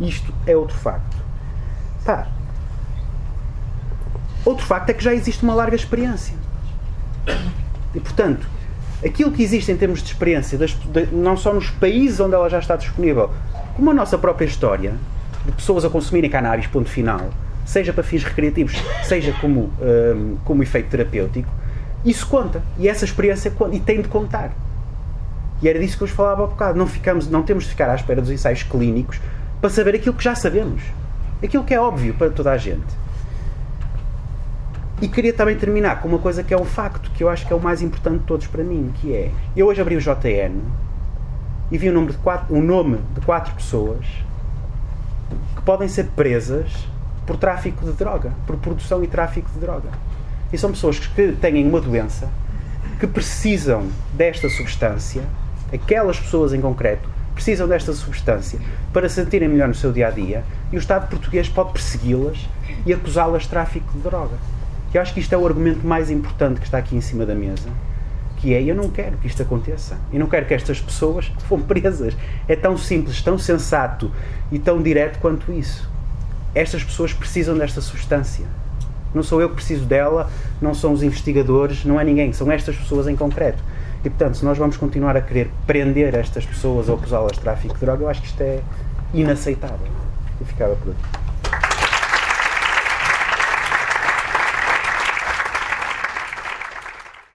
[0.00, 1.16] Isto é outro facto.
[2.04, 2.28] Pá.
[4.44, 6.36] Outro facto é que já existe uma larga experiência.
[7.94, 8.46] E, portanto,
[9.04, 12.48] aquilo que existe em termos de experiência, das, de, não só nos países onde ela
[12.48, 13.30] já está disponível,
[13.76, 14.94] como a nossa própria história,
[15.44, 17.30] de pessoas a consumirem cannabis, ponto final,
[17.64, 21.50] seja para fins recreativos, seja como, um, como efeito terapêutico,
[22.04, 22.62] isso conta.
[22.78, 23.74] E essa experiência conta.
[23.74, 24.52] E tem de contar.
[25.62, 26.78] E era disso que eu vos falava há bocado.
[26.78, 29.20] Não, ficamos, não temos de ficar à espera dos ensaios clínicos
[29.60, 30.82] para saber aquilo que já sabemos.
[31.42, 32.84] Aquilo que é óbvio para toda a gente.
[35.02, 37.52] E queria também terminar com uma coisa que é um facto, que eu acho que
[37.52, 40.60] é o mais importante de todos para mim, que é, eu hoje abri o JN
[41.70, 44.06] e vi o nome de quatro, um nome de quatro pessoas
[45.56, 46.86] que podem ser presas
[47.26, 49.88] por tráfico de droga, por produção e tráfico de droga.
[50.52, 52.28] E são pessoas que têm uma doença,
[53.00, 55.24] que precisam desta substância,
[55.72, 58.60] aquelas pessoas em concreto precisam desta substância
[58.92, 62.48] para se sentirem melhor no seu dia a dia, e o Estado português pode persegui-las
[62.86, 64.36] e acusá-las de tráfico de droga.
[64.94, 67.34] Eu acho que isto é o argumento mais importante que está aqui em cima da
[67.34, 67.68] mesa,
[68.36, 69.98] que é eu não quero que isto aconteça.
[70.12, 72.16] Eu não quero que estas pessoas sejam presas.
[72.46, 74.12] É tão simples, tão sensato
[74.52, 75.90] e tão direto quanto isso.
[76.54, 78.46] Estas pessoas precisam desta substância.
[79.12, 80.30] Não sou eu que preciso dela,
[80.62, 83.62] não são os investigadores, não é ninguém, são estas pessoas em concreto.
[84.04, 87.74] E portanto, se nós vamos continuar a querer prender estas pessoas ou acusá-las de tráfico
[87.74, 88.60] de droga, eu acho que isto é
[89.12, 89.88] inaceitável.
[90.40, 91.23] E ficava por aqui.